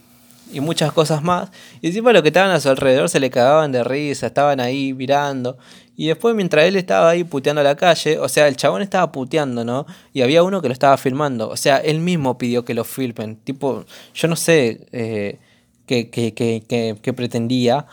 [0.52, 1.50] y muchas cosas más.
[1.80, 4.92] Y encima los que estaban a su alrededor se le cagaban de risa, estaban ahí
[4.92, 5.58] mirando.
[5.96, 9.10] Y después mientras él estaba ahí puteando a la calle, o sea, el chabón estaba
[9.12, 9.86] puteando, ¿no?
[10.12, 11.48] Y había uno que lo estaba filmando.
[11.48, 13.36] O sea, él mismo pidió que lo filmen.
[13.36, 15.38] Tipo, yo no sé eh,
[15.86, 16.62] qué, qué, qué,
[17.00, 17.86] qué, pretendía,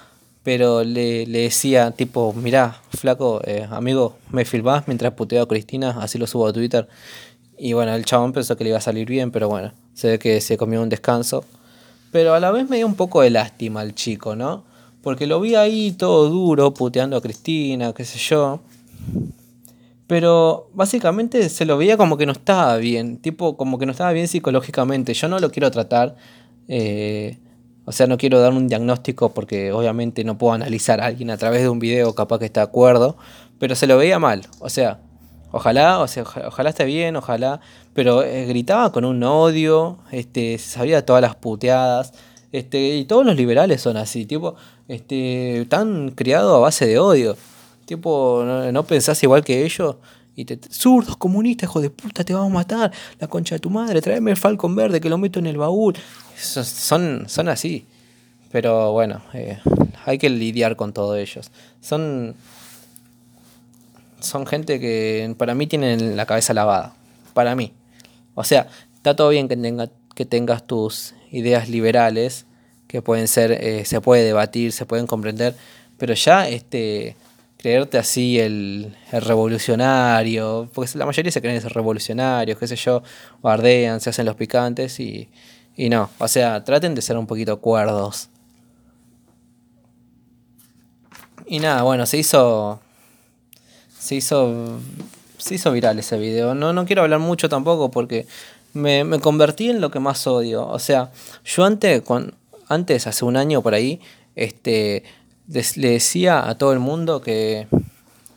[0.44, 5.98] pero le, le, decía, tipo, mirá, flaco, eh, amigo, me filmás mientras puteo a Cristina,
[6.02, 6.90] así lo subo a Twitter.
[7.58, 10.20] Y bueno, el chabón pensó que le iba a salir bien, pero bueno, se ve
[10.20, 11.46] que se comió un descanso.
[12.14, 14.64] Pero a la vez me dio un poco de lástima al chico, ¿no?
[15.02, 18.60] Porque lo vi ahí todo duro, puteando a Cristina, qué sé yo.
[20.06, 24.12] Pero básicamente se lo veía como que no estaba bien, tipo como que no estaba
[24.12, 25.16] bien psicológicamente.
[25.16, 26.16] Yo no lo quiero tratar,
[26.68, 27.40] eh,
[27.84, 31.38] o sea, no quiero dar un diagnóstico porque obviamente no puedo analizar a alguien a
[31.38, 33.18] través de un video, capaz que está de acuerdo,
[33.58, 34.44] pero se lo veía mal.
[34.60, 35.00] O sea,
[35.54, 37.62] ojalá, o sea, ojalá esté bien, ojalá,
[37.94, 42.12] pero eh, gritaba con un odio, este, sabía todas las puteadas.
[42.52, 44.56] Este, y todos los liberales son así, tipo,
[44.88, 47.38] este, están criados a base de odio.
[47.86, 49.98] Tipo, no, pensás igual que ellos.
[50.36, 52.92] Y te, zurdos, comunistas, hijo de puta, te vamos a matar.
[53.20, 55.94] La concha de tu madre, tráeme el falcón verde que lo meto en el baúl.
[56.36, 57.86] Son, son así.
[58.52, 59.60] Pero bueno, eh,
[60.06, 61.52] hay que lidiar con todos ellos.
[61.82, 62.36] Son,
[64.24, 66.96] son gente que para mí tienen la cabeza lavada.
[67.34, 67.74] Para mí.
[68.36, 72.46] O sea, está todo bien que, tenga, que tengas tus ideas liberales
[72.88, 75.56] que pueden ser, eh, se puede debatir, se pueden comprender,
[75.98, 77.16] pero ya este
[77.58, 83.02] creerte así el, revolucionario, porque la mayoría se creen revolucionarios, qué sé yo,
[83.42, 85.30] bardean, se hacen los picantes y,
[85.76, 88.30] y no, o sea, traten de ser un poquito cuerdos.
[91.48, 92.80] Y nada, bueno, se hizo.
[94.04, 94.82] Se hizo.
[95.38, 96.54] Se hizo viral ese video.
[96.54, 98.28] No, no quiero hablar mucho tampoco porque
[98.74, 100.68] me, me, convertí en lo que más odio.
[100.68, 101.12] O sea,
[101.46, 102.36] yo antes, con,
[102.68, 104.02] antes, hace un año por ahí,
[104.36, 105.04] este,
[105.48, 107.68] le decía a todo el mundo que,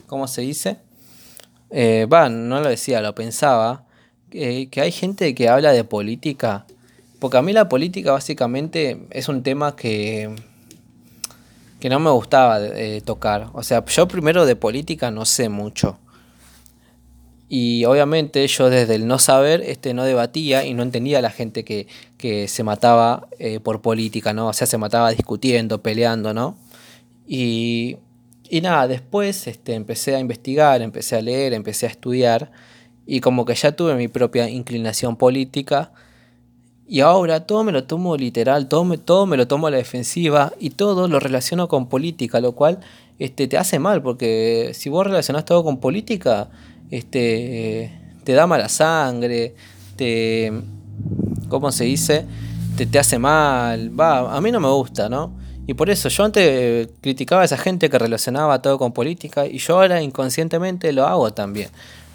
[0.06, 0.76] ¿cómo se dice?
[1.70, 3.84] Eh, va, no lo decía, lo pensaba,
[4.30, 6.64] que hay gente que habla de política,
[7.18, 10.32] porque a mí la política básicamente es un tema que,
[11.80, 13.50] que no me gustaba eh, tocar.
[13.52, 15.98] O sea, yo primero de política no sé mucho.
[17.48, 21.30] Y obviamente yo desde el no saber este, no debatía y no entendía a la
[21.30, 21.86] gente que,
[22.18, 24.48] que se mataba eh, por política, ¿no?
[24.48, 26.56] O sea, se mataba discutiendo, peleando, ¿no?
[27.26, 27.98] Y,
[28.50, 32.50] y nada, después este, empecé a investigar, empecé a leer, empecé a estudiar
[33.06, 35.92] y como que ya tuve mi propia inclinación política
[36.88, 39.76] y ahora todo me lo tomo literal, todo me, todo me lo tomo a la
[39.76, 42.78] defensiva y todo lo relaciono con política, lo cual
[43.18, 46.48] este, te hace mal porque si vos relacionás todo con política
[46.90, 47.90] este,
[48.24, 49.54] te da mala sangre,
[49.96, 50.52] te,
[51.48, 52.24] ¿cómo se dice?
[52.76, 55.32] Te, te hace mal, va, a mí no me gusta, ¿no?
[55.66, 59.58] Y por eso yo antes criticaba a esa gente que relacionaba todo con política y
[59.58, 61.70] yo ahora inconscientemente lo hago también.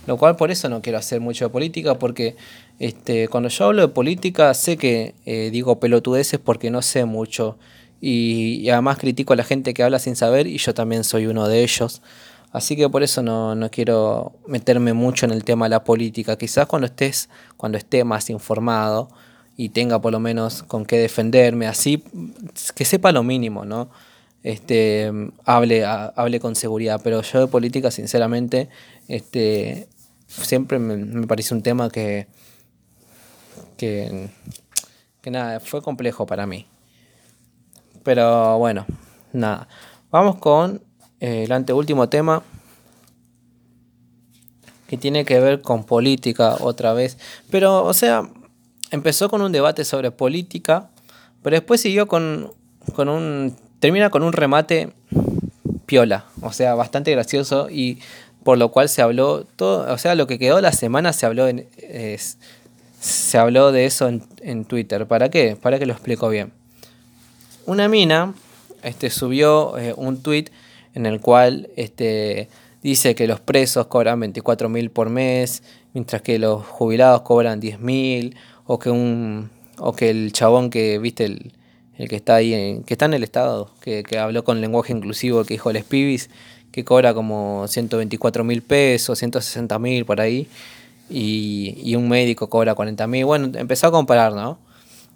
[0.08, 2.36] Lo cual por eso no quiero hacer mucho de política porque
[2.82, 7.60] este, cuando yo hablo de política sé que eh, digo pelotudeces porque no sé mucho
[8.02, 11.48] y, además critico a la gente que habla sin saber y yo también soy uno
[11.48, 12.02] de ellos.
[12.52, 16.40] Así que por eso no, no, quiero meterme mucho en el tema de la política.
[16.40, 19.10] Quizás cuando estés, cuando esté más informado
[19.56, 22.04] y tenga por lo menos con qué defenderme, así
[22.74, 23.92] que sepa lo mínimo, ¿no?
[24.42, 25.12] Este,
[25.46, 27.00] hable, hable con seguridad.
[27.04, 28.70] Pero yo de política, sinceramente,
[29.08, 29.88] este,
[30.26, 32.26] siempre me, me parece un tema que,
[33.82, 34.30] que,
[35.22, 36.68] que nada, fue complejo para mí.
[38.04, 38.86] Pero bueno,
[39.34, 39.68] nada.
[40.12, 40.84] Vamos con
[41.20, 42.44] el anteúltimo tema
[44.88, 47.18] que tiene que ver con política otra vez.
[47.50, 48.30] Pero, o sea,
[48.92, 50.92] empezó con un debate sobre política,
[51.42, 52.52] pero después siguió con,
[52.94, 53.56] con un...
[53.80, 54.94] termina con un remate
[55.88, 58.00] piola, o sea, bastante gracioso y
[58.44, 61.48] por lo cual se habló todo, o sea, lo que quedó la semana se habló
[61.48, 61.68] en,
[63.02, 65.08] se habló de eso en, en, Twitter.
[65.08, 65.58] ¿Para qué?
[65.60, 66.52] Para que lo explico bien.
[67.66, 68.36] Una mina
[68.84, 70.46] este, subió eh, un tweet
[70.94, 72.48] en el cual este,
[72.84, 77.80] dice que los presos cobran 24 mil por mes, mientras que los jubilados cobran 10
[77.80, 78.36] mil,
[78.66, 81.54] o que un o que el chabón que, viste, el,
[81.98, 84.94] el que está ahí, en, que está en el estado, que, que habló con lenguaje
[84.94, 86.30] inclusivo, que dijo les pibis,
[86.72, 90.48] que cobra como 124 mil pesos, 160 mil por ahí,
[91.12, 93.26] y, y, un médico cobra 40 mil.
[93.26, 94.60] Bueno, empezó a comparar, ¿no?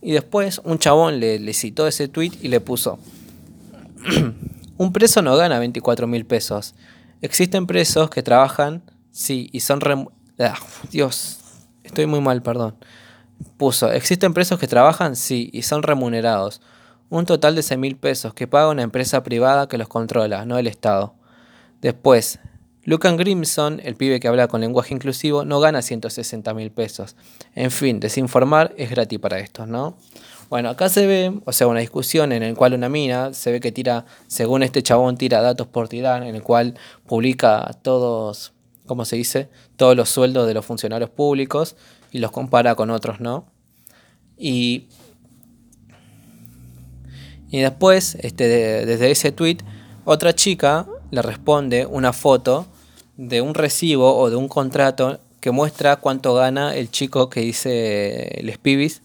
[0.05, 2.99] Y después un chabón le, citó ese tweet y le puso,
[4.77, 6.75] un preso no gana 24 mil pesos.
[7.21, 9.81] Existen presos que trabajan, sí, y son...
[9.81, 10.05] Rem
[10.37, 10.53] ah,
[10.91, 11.39] Dios,
[11.83, 12.75] estoy muy mal, perdón.
[13.57, 16.61] Puso, existen presos que trabajan, sí, y son remunerados.
[17.09, 20.59] Un total de 6 mil pesos que paga una empresa privada que los controla, no
[20.59, 21.15] el Estado.
[21.81, 22.39] Después,
[22.85, 27.15] Lucan Grimson, el pibe que habla con lenguaje inclusivo, no gana 160 mil pesos.
[27.55, 29.97] En fin, desinformar es gratis para estos, ¿no?
[30.51, 33.59] Bueno, acá se ve, o sea, una discusión en la cual una mina se ve
[33.59, 36.75] que tira, según este chabón, tira datos por tirar, en el cual
[37.07, 38.53] publica todos,
[38.85, 39.49] ¿cómo se dice?
[39.77, 41.75] Todos los sueldos de los funcionarios públicos
[42.11, 43.47] y los compara con otros, ¿no?
[44.37, 44.89] Y,
[47.49, 49.57] y después, este, de, desde ese tweet,
[50.03, 52.67] otra chica le responde una foto
[53.17, 58.39] de un recibo o de un contrato que muestra cuánto gana el chico que dice
[58.43, 59.01] les pibis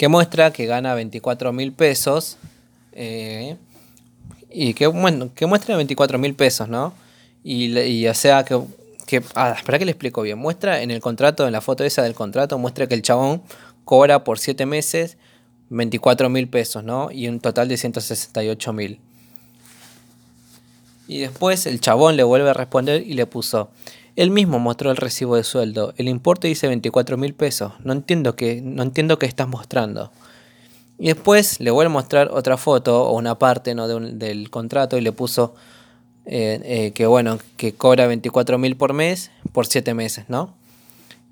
[0.00, 2.38] que muestra que gana 24 mil pesos.
[2.92, 3.58] Eh,
[4.50, 6.94] y que, bueno, que muestra 24 mil pesos, ¿no?
[7.44, 8.58] Y, y o sea que,
[9.06, 10.38] que ah, espera que le explico bien.
[10.38, 13.42] Muestra en el contrato, en la foto esa del contrato, muestra que el chabón
[13.84, 15.18] cobra por 7 meses
[15.70, 17.10] 24 mil pesos, ¿no?
[17.10, 19.00] Y un total de 168 mil.
[21.08, 23.70] Y después el chabón le vuelve a responder y le puso,
[24.16, 25.94] él mismo mostró el recibo de sueldo.
[25.96, 27.72] El importe dice 24 mil pesos.
[27.82, 30.12] No entiendo qué, no entiendo qué estás mostrando.
[30.98, 33.88] Y después le vuelve a mostrar otra foto o una parte ¿no?
[33.88, 35.54] de del contrato y le puso
[36.26, 40.54] eh, eh, que bueno, que cobra 24 mil por mes por 7 meses, ¿no?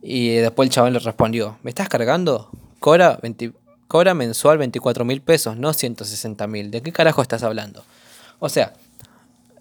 [0.00, 2.50] Y después el chaval le respondió, ¿me estás cargando?
[2.78, 3.52] Cobra, 20,
[3.88, 6.70] cobra mensual 24 mil pesos, no 160 mil.
[6.70, 7.84] ¿De qué carajo estás hablando?
[8.38, 8.74] O sea,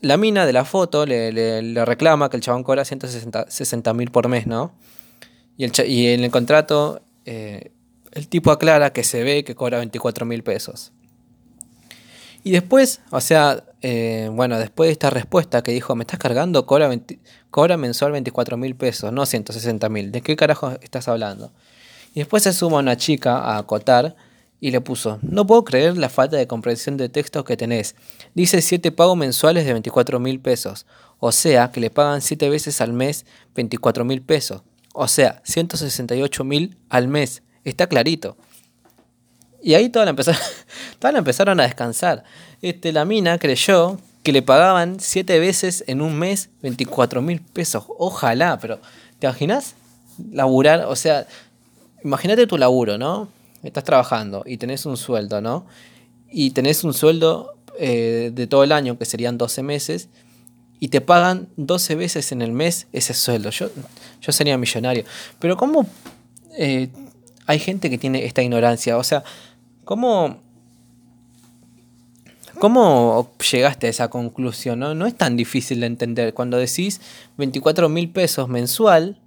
[0.02, 4.46] la mina de la foto le, reclama que el chabón cobra 160 mil por mes,
[4.46, 4.74] ¿no?
[5.58, 7.72] Y, el, y en el contrato eh,
[8.12, 10.92] el tipo aclara que se ve que cobra 24 mil pesos.
[12.44, 16.66] Y después, o sea, eh, bueno, después de esta respuesta que dijo, me estás cargando,
[16.66, 16.90] cobra,
[17.50, 20.12] cobra mensual 24 mil pesos, no 160 mil.
[20.12, 21.52] ¿De qué carajo estás hablando?
[22.18, 24.16] Y después se suma una chica a acotar
[24.60, 27.94] y le puso, no puedo creer la falta de comprensión de textos que tenés.
[28.34, 30.88] Dice 7 pagos mensuales de 24 mil pesos.
[31.20, 34.64] O sea, que le pagan 7 veces al mes 24 mil pesos.
[34.96, 37.44] O sea, 168 mil al mes.
[37.64, 38.36] Está clarito.
[39.62, 40.42] Y ahí todas la empezaron,
[41.18, 42.24] empezaron a descansar.
[42.64, 47.84] Este, la mina creyó que le pagaban 7 veces en un mes 24 mil pesos.
[48.00, 48.80] Ojalá, pero
[49.20, 49.76] ¿te imaginas?
[50.32, 51.28] Laburar, o sea,
[52.08, 53.28] imagínate tu laburo, ¿no?
[53.64, 55.66] Estás trabajando y tenés un sueldo, ¿no?
[56.32, 60.08] Y tenés un sueldo eh, de todo el año, que serían 12 meses,
[60.80, 63.50] y te pagan 12 veces en el mes ese sueldo.
[63.50, 63.68] Yo,
[64.22, 65.04] yo sería millonario.
[65.40, 65.86] Pero ¿cómo
[66.58, 66.90] eh,
[67.46, 68.98] hay gente que tiene esta ignorancia?
[68.98, 69.24] O sea,
[69.84, 70.38] ¿cómo,
[72.58, 74.80] ¿cómo llegaste a esa conclusión?
[74.80, 76.34] No, no es tan difícil de entender.
[76.34, 77.02] Cuando decís
[77.38, 79.18] 24 mil pesos mensual,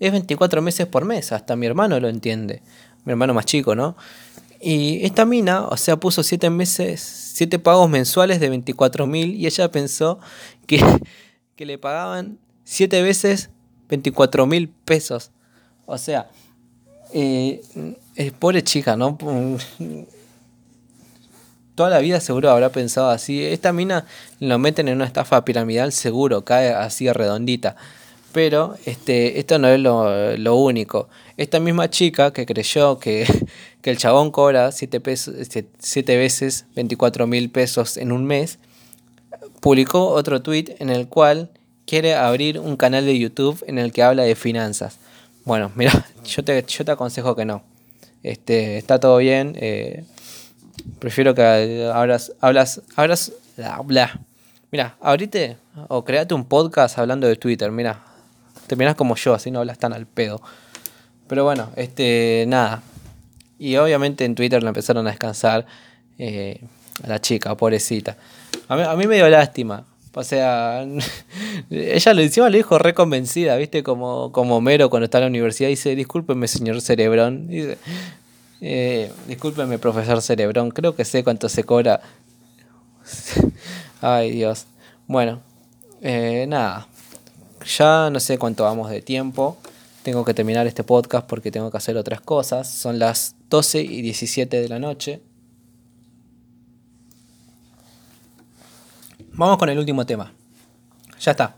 [0.00, 1.32] es 24 meses por mes.
[1.32, 2.62] Hasta mi hermano lo entiende.
[3.04, 3.96] Mi hermano más chico, ¿no?
[4.60, 9.46] Y esta mina, o sea, puso 7 meses, 7 pagos mensuales de 24 mil y
[9.46, 10.18] ella pensó
[10.66, 10.82] que,
[11.56, 13.50] que le pagaban 7 veces
[13.88, 15.30] 24 mil pesos.
[15.86, 16.28] O sea,
[17.12, 17.62] eh,
[18.16, 19.16] es pobre chica, ¿no?
[21.74, 23.44] Toda la vida seguro habrá pensado así.
[23.44, 24.04] Esta mina
[24.40, 27.76] lo meten en una estafa piramidal, seguro, cae así redondita.
[28.32, 31.08] Pero este, esto no es lo, único.
[31.36, 33.26] Esta misma chica que creyó que,
[33.82, 38.58] el chabón cobra 7 veces 24 mil pesos en un mes,
[39.60, 41.50] publicó otro tweet en el cual
[41.86, 44.98] quiere abrir un canal de YouTube en el que habla de finanzas.
[45.44, 47.62] Bueno, mira, yo te, yo te aconsejo que no.
[48.22, 49.56] Este, está todo bien.
[49.58, 50.04] Eh,
[50.98, 54.20] prefiero que hablas, hablas, hablas, bla, bla.
[54.70, 55.56] Mira, abrite
[55.88, 57.72] o créate un podcast hablando de Twitter.
[57.72, 58.04] Mira,
[58.68, 60.40] terminás como yo, así no hablas tan al pedo.
[61.26, 62.82] Pero bueno, este, nada.
[63.58, 65.66] Y obviamente en Twitter la empezaron a descansar
[66.18, 66.60] eh,
[67.02, 68.16] a la chica, pobrecita.
[68.68, 69.84] A mí, a mí me dio lástima.
[70.14, 70.86] O sea,
[71.70, 73.82] ella lo encima lo dijo reconvencida, ¿viste?
[73.82, 77.48] Como, como Mero cuando está en la universidad dice, discúlpeme señor Cerebrón.
[77.48, 77.78] Dice,
[78.60, 82.00] eh, discúlpeme profesor Cerebrón, creo que sé cuánto se cobra.
[84.00, 84.66] Ay Dios.
[85.06, 85.40] Bueno,
[86.00, 86.88] eh, nada
[87.68, 89.58] ya no sé cuánto vamos de tiempo.
[90.02, 92.68] Tengo que terminar este podcast porque tengo que hacer otras cosas.
[92.70, 95.20] Son las 12 y 17 de la noche.
[99.32, 100.32] Vamos con el último tema.
[101.20, 101.56] Ya está.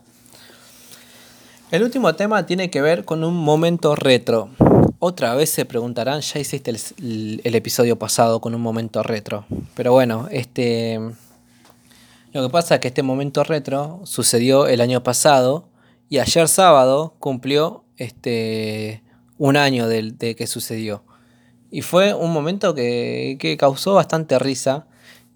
[1.70, 4.50] El último tema tiene que ver con un momento retro.
[4.98, 9.46] Otra vez se preguntarán, ya hiciste el, el, episodio pasado con un momento retro.
[9.74, 10.98] Pero bueno, este.
[12.32, 15.69] Lo que pasa es que este momento retro sucedió el año pasado
[16.10, 19.04] y ayer sábado cumplió este,
[19.38, 21.04] un año de, que sucedió.
[21.70, 24.88] Y fue un momento que, causó bastante risa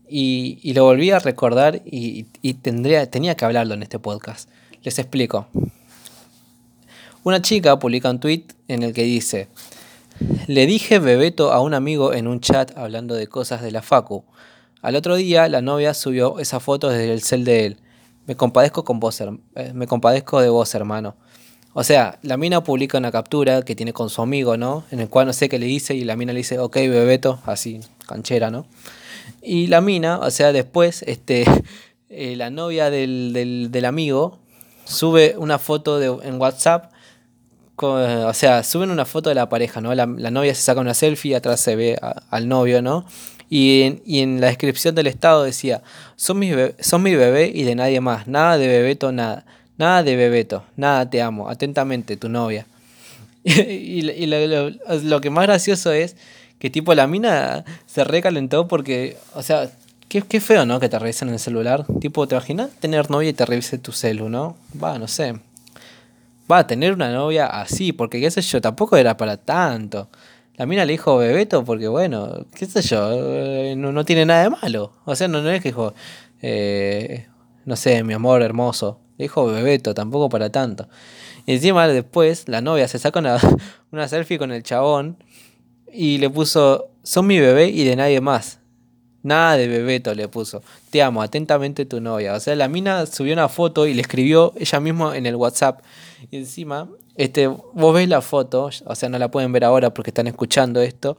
[0.09, 4.51] y, lo volví a recordar y, tendría, tenía que hablarlo en este podcast.
[4.83, 5.47] Les explico.
[7.23, 9.49] Una chica publica un tweet en el que dice,
[10.49, 14.25] le dije bebeto a un amigo en un chat hablando de cosas de la Facu.
[14.83, 17.77] Al otro día la novia subió esa foto desde el cel de él.
[18.27, 21.17] Me compadezco con vos, eh, me compadezco de vos, hermano.
[21.75, 24.85] O sea, la mina publica una captura que tiene con su amigo, ¿no?
[24.93, 27.41] En el cual no sé qué le dice y la mina le dice, ok, bebeto,
[27.47, 28.67] así, canchera, ¿no?
[29.43, 31.45] Y la mina, o sea, después, este,
[32.09, 34.39] eh, la novia del, del, amigo
[34.85, 36.93] sube una foto de, en WhatsApp,
[37.77, 39.93] o sea, suben una foto de la pareja, ¿no?
[39.95, 41.99] La, novia se saca una selfie atrás se ve
[42.31, 43.05] al novio, ¿no?
[43.51, 45.83] Y en, la descripción del estado decía,
[46.17, 49.45] son mi, bebé, son mi bebé y de nadie más, nada de bebeto, nada,
[49.77, 52.67] nada de bebeto, nada te amo, atentamente, tu novia.
[53.45, 56.17] y, lo, que más gracioso es
[56.59, 59.71] que tipo la mina se recalentó porque, o sea,
[60.09, 60.81] qué, qué feo, ¿no?
[60.81, 61.85] Que te revisen el celular.
[62.01, 64.57] Tipo, ¿te imaginas tener novia y te revise tu celu, no?
[64.83, 65.35] Va, no sé.
[66.51, 70.09] Va a tener una novia así, porque qué sé yo, tampoco era para tanto.
[70.57, 74.51] La mina le dijo Bebeto porque, bueno, qué sé yo, eh, no, tiene nada de
[74.51, 74.93] malo.
[75.05, 75.95] O sea, no, no es que dijo,
[76.43, 77.27] eh,
[77.65, 79.01] no sé, mi amor hermoso.
[79.19, 80.89] Le dijo Bebeto, tampoco para tanto.
[81.47, 83.39] Y encima después la novia se saca una,
[83.91, 85.19] una selfie con el chabón
[85.93, 88.61] y le puso, son mi bebé y de nadie más.
[89.25, 90.63] Nada de Bebeto le puso.
[90.91, 92.35] Te amo, atentamente tu novia.
[92.35, 95.81] O sea, la mina subió una foto y le escribió ella misma en el WhatsApp.
[96.31, 100.11] Y encima, este, vos ves la foto, o sea, no la pueden ver ahora porque
[100.11, 101.17] están escuchando esto,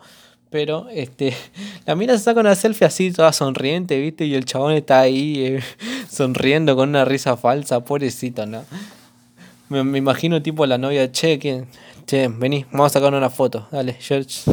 [0.49, 1.35] Pero este,
[1.85, 4.25] la mina se saca una selfie así, toda sonriente, ¿viste?
[4.25, 5.63] Y el chabón está ahí eh,
[6.09, 8.63] sonriendo con una risa falsa, pobrecito, ¿no?
[9.69, 11.67] Me, me, imagino tipo la novia, che, ¿quién?
[12.05, 13.67] Che, vení, vamos a sacar una foto.
[13.71, 14.43] Dale, George.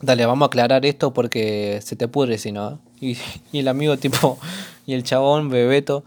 [0.00, 2.80] Dale, vamos a aclarar esto porque se te pudre si no.
[3.00, 3.16] Y,
[3.52, 4.38] y el amigo tipo,
[4.86, 6.04] y el chabón, Bebeto,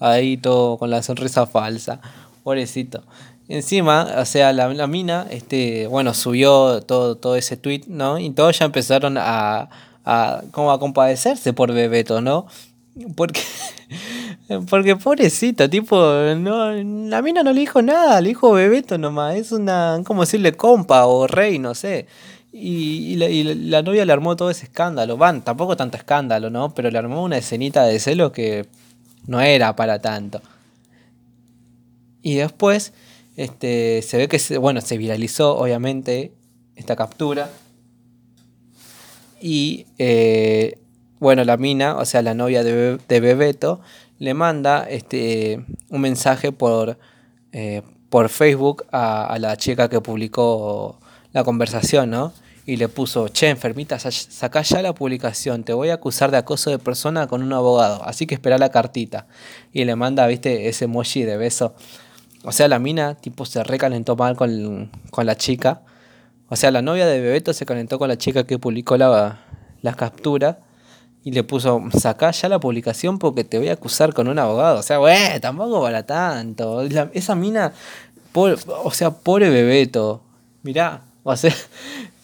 [0.00, 2.00] ahí todo con la sonrisa falsa.
[2.42, 3.02] Pobrecito.
[3.48, 8.18] Encima, o sea, la, la, mina, este, bueno, subió todo, todo ese tweet, ¿no?
[8.18, 9.68] Y todos ya empezaron a,
[10.04, 12.46] a, como a compadecerse por Bebeto, ¿no?
[13.16, 13.40] Porque,
[14.70, 15.96] porque pobrecito, tipo,
[16.36, 20.52] no, la mina no le dijo nada, le dijo Bebeto nomás, es una, como decirle
[20.52, 22.06] compa o rey, no sé.
[22.52, 25.16] Y, y, la, la, novia le armó todo ese escándalo.
[25.16, 26.74] Van, tampoco tanto escándalo, ¿no?
[26.74, 28.66] Pero le armó una escenita de celo que
[29.26, 30.42] no era para tanto.
[32.22, 32.92] Y después,
[33.36, 36.32] este, se ve que, se, bueno, se viralizó, obviamente,
[36.76, 37.50] esta captura.
[39.40, 40.78] Y, eh,
[41.18, 43.80] bueno, la mina, o sea, la novia de, de Bebeto,
[44.18, 46.98] le manda este, un mensaje por,
[47.52, 51.00] eh, por Facebook a, a la chica que publicó
[51.32, 52.32] la conversación, ¿no?
[52.64, 56.70] Y le puso, che, enfermita, sacá ya la publicación, te voy a acusar de acoso
[56.70, 59.26] de persona con un abogado, así que espera la cartita.
[59.72, 61.74] Y le manda, viste, ese emoji de beso.
[62.44, 65.82] O sea, la mina, tipo, se recalentó mal con, con la chica.
[66.48, 69.40] O sea, la novia de Bebeto se calentó con la chica que publicó la,
[69.80, 70.60] la captura.
[71.24, 74.80] Y le puso, sacá ya la publicación porque te voy a acusar con un abogado.
[74.80, 76.82] O sea, güey, tampoco para tanto.
[77.12, 77.72] Esa mina,
[78.34, 80.22] o sea, pobre Bebeto.
[80.62, 81.54] Mirá, o sea,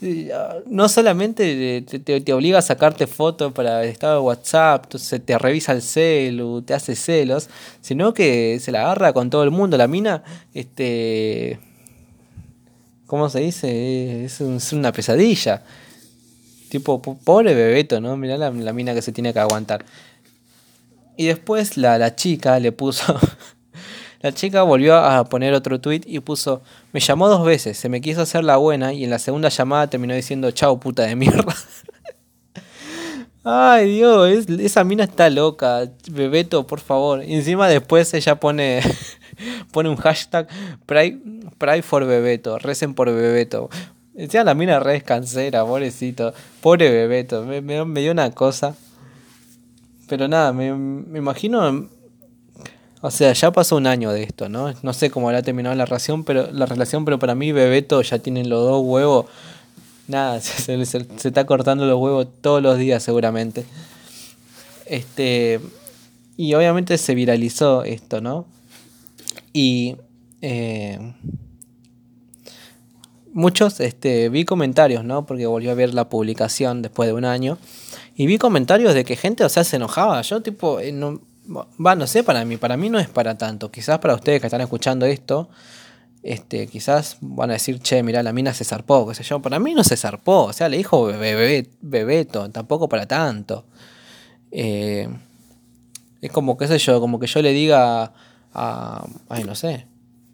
[0.66, 5.24] no solamente te, te, te, obliga a sacarte fotos para el estado de WhatsApp, entonces
[5.24, 7.48] te revisa el celu, te hace celos,
[7.80, 9.76] sino que se la agarra con todo el mundo.
[9.76, 10.24] La mina,
[10.54, 11.60] este.
[13.06, 14.24] ¿Cómo se dice?
[14.24, 15.62] Es, es una pesadilla.
[16.68, 18.16] Tipo, pobre bebeto, ¿no?
[18.16, 19.84] Mirá la, la, mina que se tiene que aguantar.
[21.16, 23.18] Y después la, la chica le puso.
[24.20, 26.62] La chica volvió a poner otro tweet y puso,
[26.92, 29.86] me llamó dos veces, se me quiso hacer la buena y en la segunda llamada
[29.86, 31.54] terminó diciendo, chao puta de mierda.
[33.44, 37.22] Ay Dios, es, esa mina está loca, Bebeto, por favor.
[37.24, 38.80] Y encima después ella pone,
[39.72, 40.48] pone un hashtag,
[40.84, 41.22] pray,
[41.56, 43.70] pray for Bebeto, recen por Bebeto.
[44.16, 46.34] Encima la mina re descansera, pobrecito.
[46.60, 48.74] Pobre Bebeto, me, me, me dio una cosa.
[50.08, 51.88] Pero nada, me, me imagino
[53.00, 54.72] o sea, ya pasó un año de esto, ¿no?
[54.82, 58.18] No sé cómo habrá terminado la relación, pero, la relación, pero para mí Bebeto ya
[58.18, 59.26] tienen los dos huevos.
[60.08, 63.64] Nada, se, se, se, está cortando los huevos todos los días seguramente.
[64.86, 65.60] Este.
[66.36, 68.46] Y obviamente se viralizó esto, ¿no?
[69.52, 69.96] Y.
[70.40, 70.98] Eh,
[73.32, 75.24] muchos, este, vi comentarios, ¿no?
[75.24, 77.58] Porque volvió a ver la publicación después de un año.
[78.16, 80.20] Y vi comentarios de que gente, o sea, se enojaba.
[80.22, 83.70] Yo, tipo, eh, no, va, no sé para mí, para mí no es para tanto.
[83.70, 85.48] Quizás para ustedes que están escuchando esto,
[86.22, 89.40] este, quizás van a decir, che, mira, la mina se zarpó, qué yo.
[89.40, 91.06] Para mí no se zarpó, o sea, le dijo
[91.80, 93.64] bebeto, tampoco para tanto.
[94.50, 95.08] Eh,
[96.20, 98.12] es como, qué sé yo, como que yo le diga
[98.52, 99.86] a, ay, no sé,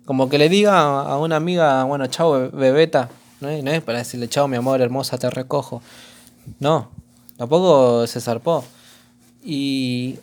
[0.05, 3.11] como que le diga a una amiga, bueno, chao, bebeta,
[3.41, 5.83] no es, no es para decirle, chao, mi amor, hermosa, te recojo.
[6.61, 6.91] No,
[7.37, 8.65] tampoco se zarpó.
[9.43, 10.19] Y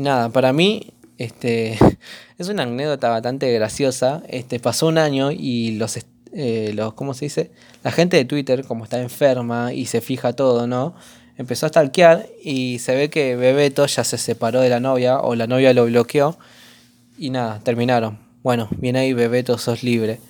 [0.00, 1.78] nada, para mí este,
[2.38, 4.22] es una anécdota bastante graciosa.
[4.28, 5.98] Este, pasó un año y los,
[6.32, 7.50] eh, los, ¿cómo se dice?
[7.84, 10.94] La gente de Twitter, como está enferma y se fija todo, ¿no?
[11.36, 15.34] Empezó a stalkear y se ve que Bebeto ya se separó de la novia o
[15.34, 16.38] la novia lo bloqueó
[17.18, 18.18] y nada, terminaron.
[18.42, 20.20] Bueno, viene ahí Bebeto, sos libre.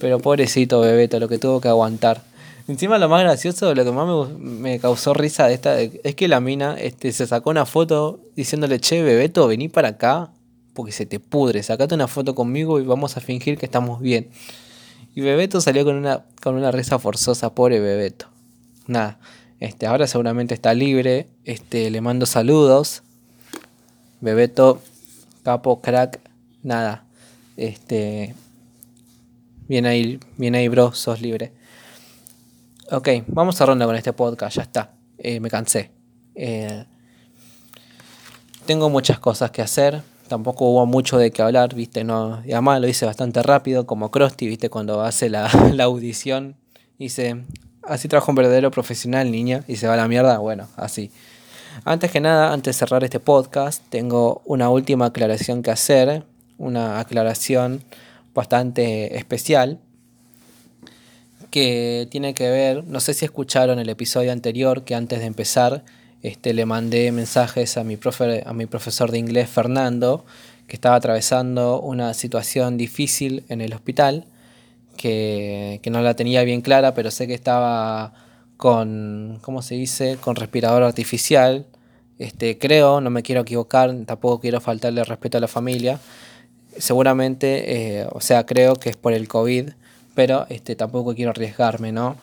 [0.00, 2.22] Pero pobrecito Bebeto, lo que tuvo que aguantar.
[2.70, 6.28] Encima lo más gracioso, lo que más me, me, causó risa de esta es que
[6.28, 10.30] la mina este, se sacó una foto diciéndole, che, Bebeto, vení para acá
[10.72, 14.28] porque se te pudre, sacate una foto conmigo y vamos a fingir que estamos bien.
[15.16, 18.26] Y Bebeto salió con una, con una risa forzosa, pobre Bebeto.
[18.86, 19.18] Nada,
[19.58, 23.02] este, ahora seguramente está libre, este, le mando saludos.
[24.20, 24.80] Bebeto,
[25.42, 26.20] capo, crack,
[26.62, 27.02] nada.
[27.56, 28.36] Este,
[29.66, 31.58] bien ahí, bien ahí, bro, sos libre.
[32.92, 34.94] Ok, vamos a ronda con este podcast, ya está.
[35.16, 35.92] Eh, me cansé.
[36.34, 36.86] Eh,
[38.66, 40.02] tengo muchas cosas que hacer.
[40.26, 42.42] Tampoco hubo mucho de qué hablar, viste, no.
[42.44, 46.56] Y además lo hice bastante rápido, como Krusty, viste, cuando hace la, la audición.
[46.98, 47.44] Dice,
[47.84, 50.38] así trabaja un verdadero profesional, niña, y se va a la mierda.
[50.38, 51.12] Bueno, así.
[51.84, 56.24] Antes que nada, antes de cerrar este podcast, tengo una última aclaración que hacer.
[56.58, 57.84] Una aclaración
[58.34, 59.78] bastante especial
[61.50, 65.84] que tiene que ver, no sé si escucharon el episodio anterior que antes de empezar
[66.22, 70.24] este, le mandé mensajes a mi, profe, a mi profesor de inglés Fernando,
[70.66, 74.26] que estaba atravesando una situación difícil en el hospital,
[74.96, 78.12] que, que no la tenía bien clara, pero sé que estaba
[78.56, 81.66] con, ¿cómo se dice?, con respirador artificial.
[82.18, 85.98] Este, creo, no me quiero equivocar, tampoco quiero faltarle respeto a la familia.
[86.76, 89.70] Seguramente, eh, o sea, creo que es por el COVID,
[90.14, 92.16] pero este, tampoco quiero arriesgarme, ¿no?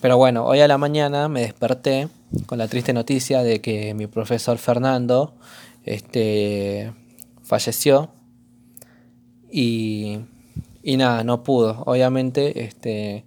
[0.00, 2.08] Pero bueno, hoy a la mañana me desperté
[2.46, 5.34] con la triste noticia de que mi profesor Fernando
[5.84, 6.92] este,
[7.42, 8.10] falleció
[9.50, 10.20] y,
[10.82, 11.82] y nada, no pudo.
[11.84, 13.24] Obviamente, este,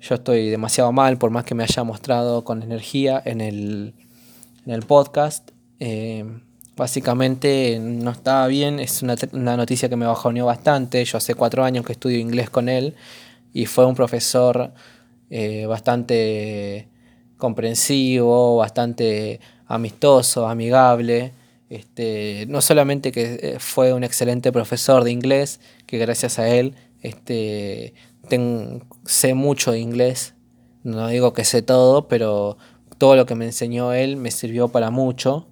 [0.00, 3.94] yo estoy demasiado mal, por más que me haya mostrado con energía en el,
[4.66, 5.50] en el podcast.
[5.80, 6.24] Eh,
[6.76, 11.04] básicamente no estaba bien, es una, una, noticia que me bajoneó bastante.
[11.04, 12.94] Yo hace cuatro años que estudio inglés con él
[13.58, 14.72] y fue un profesor
[15.30, 16.86] eh, bastante
[17.36, 21.32] comprensivo, bastante amistoso, amigable.
[21.68, 26.76] Este, no solamente que eh, fue un excelente profesor de inglés, que gracias a él
[27.02, 27.94] este,
[29.04, 30.34] sé mucho de inglés,
[30.84, 32.58] no digo que sé todo, pero
[32.96, 35.48] todo lo que me enseñó él me sirvió para mucho.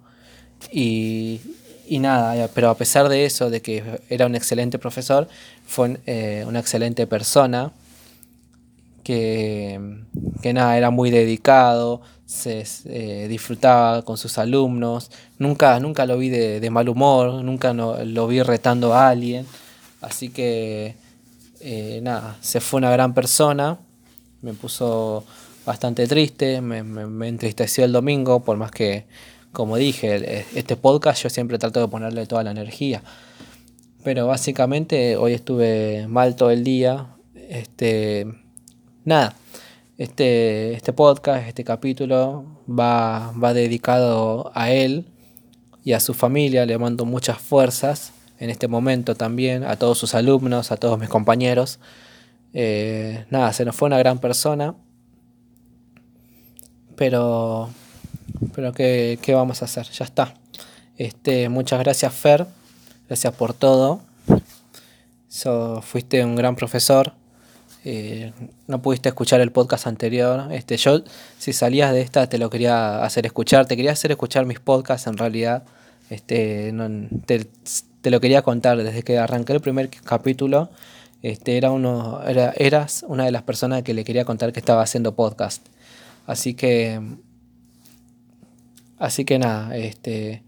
[0.71, 1.41] Y,
[1.85, 5.27] y nada, pero a pesar de eso, de que era un excelente profesor,
[5.65, 7.73] fue eh, una excelente persona
[9.07, 16.27] que, nada, era muy dedicado, se eh, disfrutaba con sus alumnos, nunca, nunca lo vi
[16.27, 19.45] de, mal humor, nunca lo vi retando a alguien,
[20.01, 20.95] así que
[21.61, 23.77] eh, nada, se fue una gran persona,
[24.41, 25.23] me puso
[25.65, 29.05] bastante triste, me, me, entristeció el domingo, por más que,
[29.53, 33.01] como dije, este podcast yo siempre trato de ponerle toda la energía.
[34.03, 37.07] Pero básicamente hoy estuve mal todo el día.
[37.49, 38.27] Este,
[39.07, 39.35] nada,
[39.97, 45.05] este, este podcast, este capítulo va, va dedicado a él
[45.85, 46.65] y a su familia.
[46.65, 51.07] Le mando muchas fuerzas en este momento también, a todos sus alumnos, a todos mis
[51.07, 51.79] compañeros.
[52.53, 54.75] Eh, nada, se nos fue una gran persona.
[56.97, 57.69] Pero,
[58.53, 59.87] pero ¿qué, ¿qué, vamos a hacer?
[59.89, 60.33] Ya está.
[60.97, 62.45] Este, muchas gracias Fer,
[63.07, 64.01] gracias por todo.
[65.81, 67.13] Fuiste un gran profesor.
[67.85, 68.33] Eh,
[68.67, 70.51] no pudiste escuchar el podcast anterior.
[70.51, 71.01] Este, yo,
[71.37, 73.65] si salías de esta, te lo quería hacer escuchar.
[73.65, 75.63] Te quería hacer escuchar mis podcasts en realidad.
[76.09, 76.73] Este,
[77.25, 78.77] te, lo quería contar.
[78.77, 80.69] Desde que arranqué el primer capítulo,
[81.21, 84.81] este, era uno, era, eras una de las personas que le quería contar que estaba
[84.81, 85.65] haciendo podcast.
[86.25, 87.01] Así que.
[88.99, 90.43] Así que nada, este.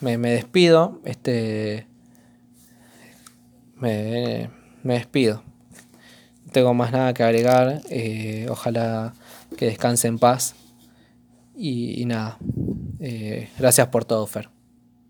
[0.00, 1.00] Me, me despido.
[1.04, 1.86] Este.
[3.76, 4.48] Me,
[4.82, 5.42] me despido
[6.52, 7.80] tengo más nada que agregar.
[7.90, 9.14] Eh, ojalá
[9.56, 10.54] que descanse en paz.
[11.56, 12.38] Y, nada.
[13.00, 14.51] Eh, gracias por todo, Fer.